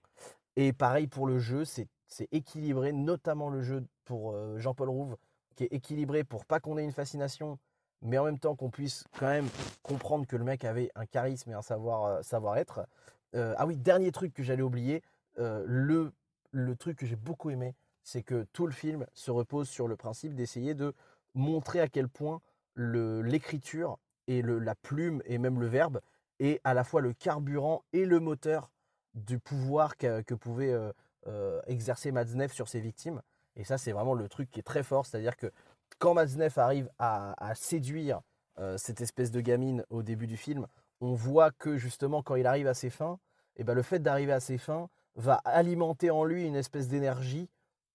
Et 0.57 0.73
pareil 0.73 1.07
pour 1.07 1.27
le 1.27 1.38
jeu, 1.38 1.64
c'est, 1.64 1.88
équilibré, 2.33 2.93
notamment 2.93 3.49
le 3.49 3.62
jeu 3.62 3.85
pour 4.05 4.35
Jean-Paul 4.59 4.88
Rouve, 4.88 5.17
qui 5.55 5.64
est 5.64 5.73
équilibré 5.73 6.25
pour 6.25 6.45
pas 6.45 6.61
qu'on 6.61 6.79
ait 6.79 6.85
une 6.85 6.93
fascination 6.93 7.59
mais 8.03 8.19
en 8.19 8.25
même 8.25 8.38
temps 8.38 8.55
qu'on 8.55 8.71
puisse 8.71 9.05
quand 9.19 9.27
même 9.27 9.49
comprendre 9.83 10.27
que 10.27 10.37
le 10.37 10.45
mec 10.45 10.64
avait 10.64 10.91
un 10.95 11.07
charisme 11.07 11.51
et 11.51 11.55
un 11.55 11.62
savoir, 11.62 12.23
savoir-être. 12.25 12.87
Ah 13.35 13.67
oui, 13.67 13.77
dernier 13.77 14.12
truc 14.12 14.33
que 14.33 14.43
j'allais 14.43 14.62
oublier, 14.62 15.03
le, 15.38 16.12
le 16.51 16.77
truc 16.77 16.98
que 16.98 17.07
j'ai 17.07 17.16
beaucoup 17.16 17.51
aimé, 17.51 17.74
c'est 18.03 18.22
que 18.22 18.46
tout 18.53 18.66
le 18.66 18.72
film 18.72 19.07
se 19.14 19.31
repose 19.31 19.68
sur 19.68 19.88
le 19.88 19.96
principe 19.96 20.35
d'essayer 20.35 20.74
de 20.74 20.94
montrer 21.35 21.81
à 21.81 21.88
quel 21.88 22.09
point 22.09 22.40
l'écriture 22.77 23.98
et 24.27 24.42
le, 24.42 24.59
la 24.59 24.74
plume 24.74 25.22
et 25.24 25.38
même 25.38 25.61
le 25.61 25.66
verbe 25.66 26.01
est 26.38 26.61
à 26.64 26.74
la 26.74 26.85
fois 26.85 27.01
le 27.01 27.12
carburant 27.12 27.83
et 27.92 28.05
le 28.05 28.20
moteur 28.20 28.70
du 29.14 29.38
pouvoir 29.38 29.96
que, 29.96 30.22
que 30.22 30.35
pouvait 30.35 30.74
exercer 31.66 32.12
Matzneff 32.12 32.53
sur 32.53 32.68
ses 32.68 32.81
victimes. 32.81 33.20
Et 33.57 33.64
ça, 33.64 33.77
c'est 33.77 33.92
vraiment 33.92 34.14
le 34.14 34.29
truc 34.29 34.51
qui 34.51 34.61
est 34.61 34.62
très 34.62 34.85
fort, 34.85 35.05
c'est-à-dire 35.05 35.37
que 35.37 35.51
quand 35.98 36.14
Matzneff 36.14 36.59
arrive 36.59 36.88
à, 36.98 37.35
séduire 37.55 38.20
euh, 38.59 38.79
cette 38.79 39.01
espèce 39.01 39.31
de 39.31 39.40
gamine 39.40 39.85
au 39.90 40.03
début 40.03 40.27
du 40.27 40.37
film, 40.37 40.66
on 41.01 41.14
voit 41.14 41.51
que 41.51 41.77
justement 41.77 42.22
quand 42.22 42.37
il 42.37 42.46
arrive 42.46 42.68
à 42.68 42.74
ses 42.74 42.90
fins, 42.90 43.18
et 43.57 43.62
eh 43.62 43.64
ben, 43.64 43.74
le 43.74 43.83
fait 43.83 43.98
d'arriver 43.98 44.33
à 44.33 44.38
ses 44.38 44.59
fins 44.59 44.88
va 45.18 45.35
alimenter 45.44 46.11
en 46.11 46.24
lui 46.24 46.46
une 46.46 46.57
espèce 46.57 46.88
d'énergie 46.88 47.50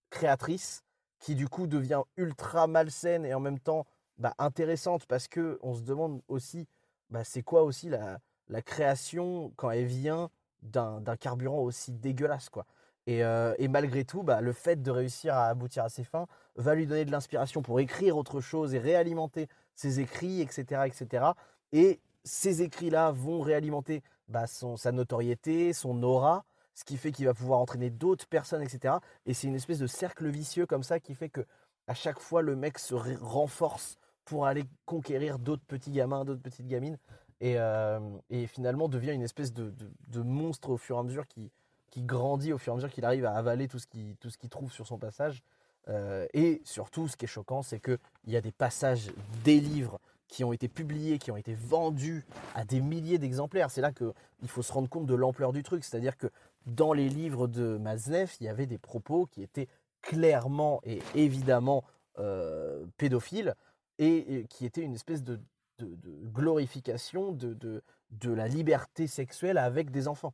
créatrice 0.10 0.84
qui 1.20 1.36
du 1.36 1.48
coup 1.48 1.68
devient 1.68 2.02
ultra 2.18 2.68
malsaine 2.68 3.26
et 3.26 3.34
en 3.34 3.40
même 3.40 3.60
temps 3.60 3.86
bah, 4.18 4.36
intéressante 4.38 5.06
parce 5.08 5.28
que 5.28 5.58
on 5.64 5.74
se 5.74 5.82
demande 5.82 6.22
aussi 6.28 6.68
bah, 7.10 7.24
c'est 7.24 7.42
quoi 7.42 7.64
aussi 7.64 7.90
la, 7.90 8.20
création 8.62 9.52
quand 9.56 9.72
elle 9.72 9.86
vient 9.86 10.30
d'un 10.62 11.18
carburant 11.20 11.60
aussi 11.60 11.92
dégueulasse 11.92 12.50
quoi. 12.50 12.66
Euh, 13.10 13.54
et, 13.58 13.68
malgré 13.68 14.06
tout, 14.06 14.24
bah, 14.24 14.40
le 14.40 14.54
fait 14.54 14.82
de 14.82 14.90
réussir 14.90 15.36
à 15.36 15.48
aboutir 15.48 15.84
à 15.84 15.90
ses 15.90 16.04
fins 16.04 16.26
va 16.56 16.74
lui 16.74 16.88
donner 16.88 17.04
de 17.04 17.12
l'inspiration 17.12 17.62
pour 17.62 17.80
écrire 17.80 18.16
autre 18.16 18.40
chose 18.40 18.74
et 18.74 18.80
réalimenter 18.80 19.50
ses 19.76 20.00
écrits, 20.00 20.42
etc. 20.42 20.84
etc. 20.86 21.26
Et 21.74 22.00
ces 22.24 22.62
écrits-là 22.62 23.12
vont 23.12 23.42
réalimenter 23.42 24.04
bah, 24.30 24.46
sa 24.48 24.92
notoriété, 24.92 25.74
son 25.74 26.02
aura, 26.02 26.46
ce 26.76 26.84
qui 26.84 26.98
fait 26.98 27.12
qu'il 27.12 27.26
va 27.26 27.34
pouvoir 27.34 27.60
entraîner 27.60 27.90
d'autres 27.90 28.28
personnes, 28.28 28.62
etc. 28.62 28.96
Et 29.26 29.34
c'est 29.34 29.48
une 29.48 29.56
espèce 29.56 29.80
de 29.80 29.88
cercle 29.88 30.28
vicieux 30.30 30.66
comme 30.66 30.84
ça 30.84 31.00
qui 31.00 31.16
fait 31.16 31.30
que 31.30 31.46
à 31.88 31.94
chaque 31.94 32.20
fois 32.20 32.42
le 32.42 32.56
mec 32.56 32.80
se 32.80 32.96
renforce 32.96 33.98
pour 34.26 34.46
aller 34.46 34.64
conquérir 34.86 35.38
d'autres 35.38 35.66
petits 35.66 35.92
gamins, 35.92 36.26
d'autres 36.26 36.42
petites 36.42 36.68
gamines, 36.68 36.98
et, 37.42 37.58
euh, 37.58 38.00
finalement 38.48 38.88
devient 38.88 39.12
une 39.12 39.22
espèce 39.22 39.54
de, 39.54 39.74
monstre 40.16 40.70
au 40.70 40.78
fur 40.78 40.96
et 40.96 41.00
à 41.00 41.04
mesure 41.04 41.28
qui, 41.28 41.52
qui 41.90 42.02
grandit 42.02 42.54
au 42.54 42.58
fur 42.58 42.72
et 42.72 42.74
à 42.74 42.76
mesure 42.78 42.92
qu'il 42.92 43.04
arrive 43.04 43.26
à 43.26 43.36
avaler 43.36 43.68
tout 43.68 43.80
ce 43.80 43.88
qu'il 43.88 44.50
trouve 44.50 44.72
sur 44.72 44.88
son 44.88 44.98
passage. 44.98 45.44
Euh, 45.90 46.26
et 46.34 46.62
surtout, 46.64 47.08
ce 47.08 47.18
qui 47.18 47.26
est 47.26 47.28
choquant, 47.28 47.62
c'est 47.62 47.80
qu'il 47.80 47.98
y 48.28 48.38
a 48.38 48.42
des 48.42 48.52
passages 48.52 49.12
des 49.44 49.60
livres 49.60 50.00
qui 50.28 50.44
ont 50.44 50.54
été 50.54 50.68
publiés, 50.68 51.20
qui 51.20 51.32
ont 51.32 51.38
été 51.38 51.54
vendus 51.54 52.26
à 52.56 52.66
des 52.66 52.82
milliers 52.82 53.20
d'exemplaires. 53.20 53.70
C'est 53.70 53.82
là 53.82 53.92
qu'il 53.92 54.48
faut 54.48 54.64
se 54.64 54.72
rendre 54.72 54.90
compte 54.90 55.06
de 55.06 55.14
l'ampleur 55.14 55.54
du 55.54 55.62
truc. 55.62 55.84
C'est-à-dire 55.84 56.18
que 56.18 56.32
dans 56.66 56.94
les 56.94 57.10
livres 57.10 57.48
de 57.48 57.78
Maznev, 57.78 58.32
il 58.40 58.46
y 58.46 58.50
avait 58.50 58.66
des 58.66 58.78
propos 58.78 59.26
qui 59.26 59.44
étaient 59.44 59.68
clairement 60.02 60.82
et 60.84 61.02
évidemment 61.16 61.84
euh, 62.20 62.86
pédophiles 62.98 63.56
et, 63.98 64.46
qui 64.50 64.66
étaient 64.66 64.82
une 64.82 64.96
espèce 64.96 65.24
de, 65.24 65.40
glorification 65.80 67.32
de, 67.32 67.82
la 68.24 68.48
liberté 68.48 69.08
sexuelle 69.08 69.58
avec 69.58 69.92
des 69.92 70.08
enfants. 70.08 70.34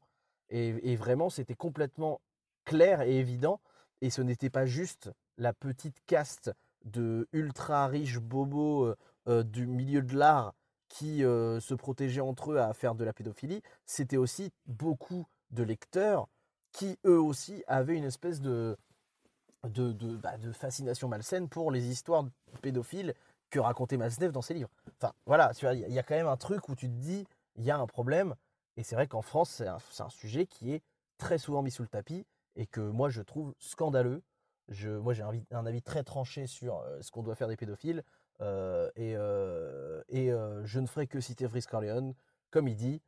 Et, 0.49 0.95
vraiment, 0.95 1.29
c'était 1.29 1.55
complètement 1.55 2.21
clair 2.65 3.01
et 3.01 3.17
évident. 3.17 3.61
Et 4.01 4.09
ce 4.09 4.21
n'était 4.21 4.49
pas 4.49 4.65
juste 4.65 5.11
la 5.37 5.53
petite 5.53 5.97
caste 6.05 6.51
de 6.85 7.27
ultra 7.33 7.87
riches 7.87 8.19
bobos 8.19 8.85
euh, 8.85 8.95
euh, 9.27 9.43
du 9.43 9.67
milieu 9.67 10.01
de 10.01 10.17
l'art 10.17 10.53
qui 10.87 11.19
se 11.19 11.73
protégeaient 11.75 12.19
entre 12.19 12.53
eux 12.53 12.57
à 12.57 12.73
faire 12.73 12.95
de 12.95 13.03
la 13.03 13.13
pédophilie, 13.13 13.61
c'était 13.85 14.17
aussi 14.17 14.51
beaucoup 14.65 15.27
de 15.51 15.63
lecteurs 15.63 16.27
qui 16.71 16.97
eux 17.05 17.19
aussi 17.19 17.63
avaient 17.67 17.97
une 17.97 18.03
espèce 18.03 18.41
de, 18.41 18.77
de, 19.63 20.15
bah, 20.17 20.37
de 20.37 20.51
fascination 20.51 21.07
malsaine 21.07 21.49
pour 21.49 21.71
les 21.71 21.87
histoires 21.87 22.25
pédophiles 22.61 23.13
que 23.49 23.59
racontait 23.59 23.97
Masnev 23.97 24.31
dans 24.31 24.41
ses 24.41 24.53
livres. 24.53 24.69
Enfin 25.01 25.13
voilà, 25.25 25.51
il 25.73 25.93
y, 25.93 25.99
a- 25.99 26.03
quand 26.03 26.15
même 26.15 26.27
un 26.27 26.37
truc 26.37 26.69
où 26.69 26.75
tu 26.75 26.87
te 26.87 26.93
dis, 26.93 27.25
il 27.55 27.63
y 27.63 27.71
a 27.71 27.77
un 27.77 27.87
problème, 27.87 28.35
et 28.77 28.83
c'est 28.83 28.95
vrai 28.95 29.07
qu'en 29.07 29.21
France, 29.21 29.49
c'est 29.49 29.67
un, 29.67 30.09
sujet 30.09 30.45
qui 30.45 30.71
est 30.73 30.83
très 31.17 31.37
souvent 31.37 31.61
mis 31.61 31.71
sous 31.71 31.81
le 31.81 31.87
tapis, 31.87 32.25
et 32.55 32.67
que 32.67 32.81
moi 32.81 33.09
je 33.09 33.21
trouve 33.21 33.53
scandaleux. 33.59 34.21
Je, 34.67 34.89
moi 34.89 35.13
j'ai 35.13 35.23
un, 35.23 35.65
avis- 35.65 35.81
très 35.81 36.03
tranché 36.03 36.45
sur 36.45 36.77
euh, 36.77 37.01
ce 37.01 37.09
qu'on 37.09 37.23
doit 37.23 37.35
faire 37.35 37.47
des 37.47 37.57
pédophiles, 37.57 38.03
euh, 38.41 38.89
et, 38.95 39.15
euh, 39.17 40.03
et 40.09 40.29
je 40.63 40.79
ne 40.79 40.85
ferai 40.85 41.07
que 41.07 41.19
citer 41.19 41.47
Frisk 41.47 41.69
Corleone, 41.71 42.13
comme 42.51 42.67
il 42.67 42.75
dit, 42.75 43.01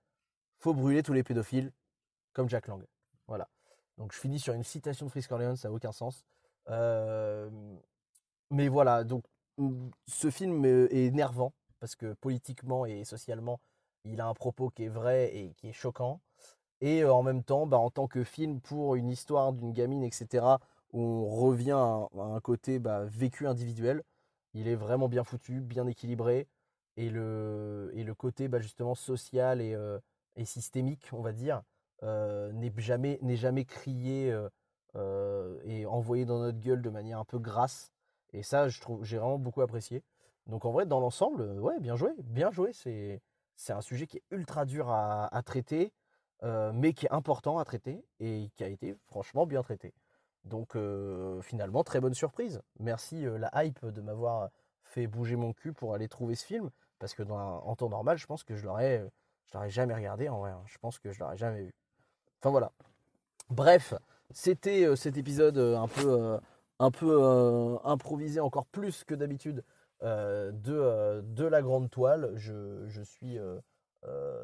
faut 0.58 0.74
brûler 0.74 1.04
tous 1.04 1.14
les 1.14 1.24
pédophiles, 1.24 1.72
comme 2.34 2.50
Jack 2.50 2.67
Lang. 2.67 2.84
Voilà. 3.28 3.48
Donc 3.98 4.13
je 4.13 4.20
finis 4.20 4.39
sur 4.39 4.54
une 4.54 4.63
citation 4.63 5.06
de 5.06 5.12
Frisk 5.12 5.30
Corleone, 5.30 5.58
ça 5.58 5.70
n'a 5.70 5.74
aucun 5.74 5.91
sens. 5.91 6.26
Euh, 6.70 7.50
mais 8.50 8.67
voilà, 8.67 9.04
donc 9.04 9.24
ce 10.08 10.30
film 10.30 10.65
euh, 10.65 10.88
est 10.94 11.06
énervant 11.06 11.54
parce 11.80 11.96
que 11.96 12.13
politiquement 12.13 12.86
et 12.86 13.04
socialement, 13.04 13.60
il 14.06 14.22
a 14.22 14.28
un 14.28 14.34
propos 14.34 14.70
qui 14.70 14.86
est 14.86 14.89
vrai 14.89 15.36
et 15.36 15.54
qui 15.56 15.70
est 15.70 15.74
choquant. 15.74 16.22
Et 16.82 17.04
euh, 17.04 17.13
en 17.13 17.24
même 17.24 17.44
temps, 17.44 17.67
bah, 17.67 17.78
en 17.78 17.89
tant 17.89 18.08
que 18.08 18.24
film 18.24 18.60
pour 18.62 18.96
une 18.96 19.10
histoire 19.10 19.54
d'une 19.54 19.74
gamine, 19.74 20.04
etc., 20.04 20.46
où 20.94 21.02
on 21.02 21.30
revient 21.30 21.72
à 21.72 22.08
un, 22.20 22.39
côté 22.41 22.80
bah, 22.80 23.06
vécu 23.06 23.48
individuel, 23.48 24.04
il 24.54 24.67
est 24.67 24.76
vraiment 24.76 25.08
bien 25.10 25.24
foutu, 25.24 25.62
bien 25.62 25.88
équilibré. 25.88 26.48
Et 26.98 27.10
le, 27.10 28.13
côté 28.17 28.48
bah, 28.48 28.60
justement 28.60 28.96
social 28.96 29.62
et, 29.62 29.76
systémique, 30.46 31.10
on 31.13 31.22
va 31.22 31.32
dire, 31.32 31.62
n'est 32.04 32.74
jamais, 32.78 33.20
jamais 33.36 33.66
crié 33.66 34.32
euh, 34.32 34.50
euh, 34.96 35.60
et 35.64 35.86
envoyé 35.86 36.26
dans 36.26 36.40
notre 36.40 36.60
gueule 36.60 36.82
de 36.82 36.90
manière 36.90 37.20
un 37.20 37.26
peu 37.26 37.40
grasse. 37.40 37.92
Et 38.34 38.44
ça, 38.44 38.70
je 38.70 38.80
trouve, 38.82 39.04
j'ai 39.04 39.18
vraiment 39.18 39.40
beaucoup 39.40 39.62
apprécié. 39.62 40.04
Donc 40.48 40.66
en 40.66 40.72
vrai, 40.72 40.86
dans 40.86 41.00
l'ensemble, 41.00 41.42
euh, 41.42 41.60
ouais, 41.60 41.80
bien 41.80 41.96
joué, 41.96 42.12
bien 42.24 42.52
joué. 42.52 42.74
C'est, 42.74 43.22
c'est 43.56 43.74
un 43.74 43.82
sujet 43.82 44.08
qui 44.08 44.18
est 44.18 44.24
ultra 44.32 44.66
dur 44.66 44.90
à, 44.90 45.28
à 45.36 45.42
traiter, 45.44 45.94
euh, 46.44 46.72
mais 46.74 46.94
qui 46.94 47.06
est 47.06 47.12
important 47.12 47.60
à 47.60 47.66
traiter 47.66 48.04
et 48.20 48.50
qui 48.56 48.64
a 48.64 48.68
été 48.68 48.96
franchement 49.06 49.46
bien 49.46 49.62
traité. 49.62 49.94
Donc 50.44 50.76
euh, 50.76 51.42
finalement, 51.42 51.84
très 51.84 52.00
bonne 52.00 52.16
surprise. 52.16 52.62
Merci 52.80 53.26
euh, 53.26 53.38
la 53.38 53.52
hype 53.64 53.86
de 53.86 54.02
m'avoir 54.02 54.50
fait 54.84 55.08
bouger 55.08 55.36
mon 55.36 55.54
cul 55.54 55.74
pour 55.74 55.94
aller 55.94 56.08
trouver 56.10 56.36
ce 56.36 56.46
film, 56.46 56.72
parce 57.00 57.14
que 57.14 57.24
dans 57.24 57.38
en 57.64 57.76
temps 57.76 57.90
normal, 57.90 58.18
je 58.18 58.26
pense 58.26 58.44
que 58.44 58.56
je 58.56 58.66
l'aurais, 58.66 59.00
euh, 59.02 59.10
je 59.46 59.54
l'aurais 59.54 59.70
jamais 59.70 59.94
regardé 59.94 60.28
en 60.30 60.40
vrai. 60.40 60.52
hein. 60.52 60.64
Je 60.66 60.78
pense 60.80 60.98
que 61.00 61.12
je 61.12 61.20
l'aurais 61.20 61.38
jamais 61.38 61.64
vu. 61.64 61.74
Enfin 62.42 62.50
voilà. 62.50 62.72
Bref, 63.52 63.94
c'était 64.32 64.86
euh, 64.86 64.96
cet 64.96 65.16
épisode 65.16 65.60
euh, 65.60 65.78
un 65.78 66.90
peu, 66.90 67.22
euh, 67.22 67.78
improvisé 67.84 68.40
encore 68.40 68.66
plus 68.66 69.04
que 69.04 69.14
d'habitude 69.14 69.64
de, 70.02 71.44
la 71.44 71.62
grande 71.62 71.92
toile. 71.92 72.32
Je, 72.36 73.02
suis 73.04 73.38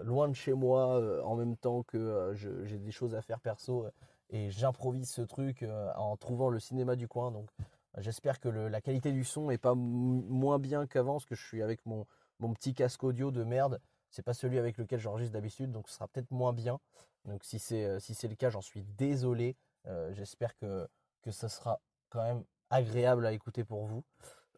loin 0.03 0.27
de 0.27 0.33
chez 0.33 0.53
moi 0.53 1.01
en 1.25 1.35
même 1.35 1.57
temps 1.57 1.81
que 1.81 2.33
j'ai 2.35 2.77
des 2.77 2.91
choses 2.91 3.15
à 3.15 3.23
faire 3.23 3.39
perso 3.39 3.87
et 4.29 4.51
j'improvise 4.51 5.09
ce 5.09 5.23
truc 5.23 5.65
en 5.95 6.15
trouvant 6.17 6.49
le 6.49 6.59
cinéma 6.59 6.95
du 6.95 7.07
coin. 7.07 7.31
Donc 7.31 7.49
j'espère 7.97 8.39
que 8.39 8.49
la 8.49 8.81
qualité 8.81 9.11
du 9.11 9.23
son 9.23 9.49
est 9.49 9.57
pas 9.57 9.73
moins 9.73 10.59
bien 10.59 10.85
qu'avant 10.85 11.13
parce 11.13 11.25
que 11.25 11.33
je 11.33 11.43
suis 11.43 11.63
avec 11.63 11.83
mon 11.87 12.05
petit 12.53 12.75
casque 12.75 13.03
audio 13.03 13.31
de 13.31 13.43
merde. 13.43 13.79
C'est 14.17 14.23
pas 14.23 14.33
celui 14.33 14.57
avec 14.57 14.79
lequel 14.79 14.99
j'enregistre 14.99 15.33
d'habitude, 15.33 15.71
donc 15.71 15.87
ce 15.87 15.93
sera 15.93 16.07
peut-être 16.07 16.31
moins 16.31 16.51
bien. 16.51 16.79
Donc 17.25 17.43
si 17.43 17.59
c'est 17.59 17.85
euh, 17.85 17.99
le 18.23 18.33
cas, 18.33 18.49
j'en 18.49 18.61
suis 18.61 18.81
désolé. 18.97 19.55
Euh, 19.85 20.11
J'espère 20.11 20.57
que, 20.57 20.87
que 21.21 21.29
ça 21.29 21.49
sera 21.49 21.79
quand 22.09 22.23
même 22.23 22.43
agréable 22.71 23.27
à 23.27 23.31
écouter 23.31 23.63
pour 23.63 23.85
vous. 23.85 24.03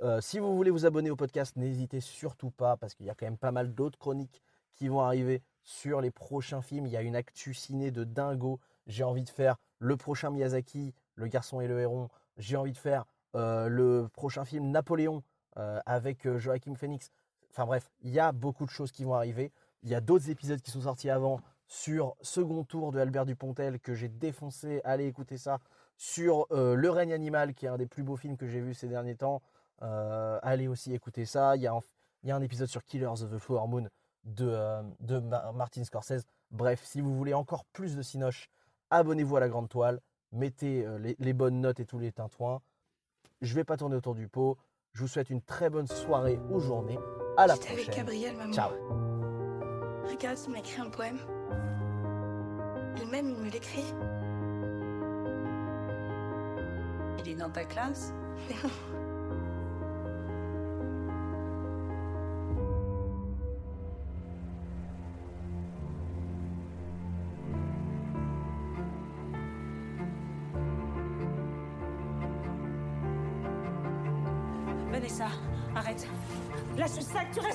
Euh, 0.01 0.21
si 0.21 0.39
vous 0.39 0.55
voulez 0.55 0.71
vous 0.71 0.85
abonner 0.85 1.11
au 1.11 1.17
podcast, 1.17 1.57
n'hésitez 1.57 1.99
surtout 1.99 2.51
pas 2.51 2.77
parce 2.77 2.95
qu'il 2.95 3.05
y 3.05 3.09
a 3.09 3.15
quand 3.15 3.25
même 3.25 3.37
pas 3.37 3.51
mal 3.51 3.75
d'autres 3.75 3.99
chroniques 3.99 4.41
qui 4.75 4.87
vont 4.87 5.01
arriver 5.01 5.43
sur 5.65 5.99
les 5.99 6.09
prochains 6.09 6.61
films. 6.61 6.85
Il 6.85 6.93
y 6.93 6.97
a 6.97 7.01
une 7.01 7.17
actu 7.17 7.53
ciné 7.53 7.91
de 7.91 8.05
dingo. 8.05 8.61
J'ai 8.87 9.03
envie 9.03 9.25
de 9.25 9.29
faire 9.29 9.57
le 9.79 9.97
prochain 9.97 10.29
Miyazaki, 10.29 10.93
Le 11.15 11.27
garçon 11.27 11.59
et 11.59 11.67
le 11.67 11.81
héron. 11.81 12.07
J'ai 12.37 12.55
envie 12.55 12.71
de 12.71 12.77
faire 12.77 13.03
le 13.33 14.07
prochain 14.13 14.45
film 14.45 14.71
Napoléon 14.71 15.21
avec 15.85 16.25
Joachim 16.37 16.75
Phoenix. 16.75 17.11
Enfin 17.51 17.65
bref, 17.65 17.89
il 18.01 18.11
y 18.11 18.19
a 18.19 18.31
beaucoup 18.31 18.65
de 18.65 18.71
choses 18.71 18.91
qui 18.91 19.03
vont 19.03 19.15
arriver. 19.15 19.51
Il 19.83 19.89
y 19.89 19.95
a 19.95 20.01
d'autres 20.01 20.29
épisodes 20.29 20.61
qui 20.61 20.71
sont 20.71 20.81
sortis 20.81 21.09
avant 21.09 21.39
sur 21.69 22.15
Second 22.21 22.63
Tour 22.63 22.91
de 22.91 22.99
Albert 22.99 23.25
Dupontel 23.25 23.79
que 23.79 23.93
j'ai 23.93 24.09
défoncé. 24.09 24.81
Allez 24.83 25.05
écouter 25.05 25.37
ça. 25.37 25.59
Sur 25.97 26.47
euh, 26.51 26.75
Le 26.75 26.89
règne 26.89 27.13
animal, 27.13 27.53
qui 27.53 27.65
est 27.65 27.69
un 27.69 27.77
des 27.77 27.85
plus 27.85 28.03
beaux 28.03 28.17
films 28.17 28.37
que 28.37 28.47
j'ai 28.47 28.59
vu 28.59 28.73
ces 28.73 28.87
derniers 28.87 29.15
temps. 29.15 29.41
Euh, 29.81 30.39
allez 30.41 30.67
aussi 30.67 30.93
écouter 30.93 31.25
ça. 31.25 31.55
Il 31.55 31.61
y, 31.61 31.67
a 31.67 32.35
un, 32.35 32.41
épisode 32.41 32.67
sur 32.67 32.83
Killers 32.83 33.05
of 33.05 33.31
the 33.31 33.37
Flower 33.37 33.67
Moon 33.67 33.87
de, 34.23 34.47
euh, 34.49 35.51
Martin 35.53 35.83
Scorsese. 35.83 36.25
Bref, 36.51 36.83
si 36.83 37.01
vous 37.01 37.15
voulez 37.15 37.33
encore 37.33 37.65
plus 37.65 37.95
de 37.95 38.01
Cinoche, 38.01 38.49
abonnez-vous 38.89 39.37
à 39.37 39.39
la 39.39 39.49
grande 39.49 39.69
toile. 39.69 40.01
Mettez 40.31 40.85
les, 41.19 41.33
bonnes 41.33 41.61
notes 41.61 41.79
et 41.79 41.85
tous 41.85 41.99
les 41.99 42.11
tintouins. 42.11 42.61
Je 43.41 43.55
vais 43.55 43.63
pas 43.63 43.77
tourner 43.77 43.95
autour 43.95 44.15
du 44.15 44.27
pot. 44.27 44.57
Je 44.93 45.01
vous 45.01 45.07
souhaite 45.07 45.29
une 45.29 45.41
très 45.41 45.69
bonne 45.69 45.87
soirée 45.87 46.39
ou 46.49 46.59
journée. 46.59 46.99
À 47.39 47.47
la 47.47 47.53
avec. 47.53 47.95
Gabriel, 47.95 48.35
maman. 48.35 48.51
Ciao. 48.51 48.71
Regarde, 50.09 50.37
il 50.45 50.51
m'a 50.51 50.59
écrit 50.59 50.81
un 50.81 50.89
poème. 50.89 51.19
Lui-même, 52.97 53.29
il 53.29 53.45
me 53.45 53.49
l'écrit. 53.49 53.85
Il 57.23 57.31
est 57.31 57.35
dans 57.35 57.49
ta 57.49 57.63
classe? 57.63 58.11
Vanessa, 58.49 58.67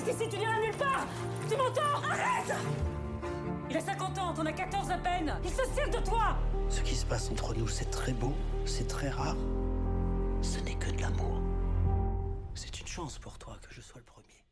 ici, 0.07 0.27
tu 0.29 0.37
n'iras 0.37 0.59
nulle 0.59 0.75
part 0.77 1.05
Tu 1.49 1.57
m'entends 1.57 2.01
Arrête 2.09 2.55
Il 3.69 3.77
a 3.77 3.81
50 3.81 4.17
ans, 4.19 4.33
t'en 4.33 4.45
as 4.45 4.53
14 4.53 4.91
à 4.91 4.97
peine 4.97 5.33
Il 5.43 5.49
se 5.49 5.65
sert 5.73 5.89
de 5.89 6.05
toi 6.05 6.37
Ce 6.69 6.81
qui 6.81 6.95
se 6.95 7.05
passe 7.05 7.29
entre 7.31 7.53
nous, 7.55 7.67
c'est 7.67 7.89
très 7.89 8.13
beau, 8.13 8.33
c'est 8.65 8.87
très 8.87 9.09
rare. 9.09 9.35
Ce 10.41 10.59
n'est 10.59 10.75
que 10.75 10.91
de 10.91 11.01
l'amour. 11.01 11.41
C'est 12.53 12.79
une 12.79 12.87
chance 12.87 13.17
pour 13.17 13.37
toi 13.37 13.57
que 13.67 13.73
je 13.73 13.81
sois 13.81 13.99
le 13.99 14.05
premier. 14.05 14.44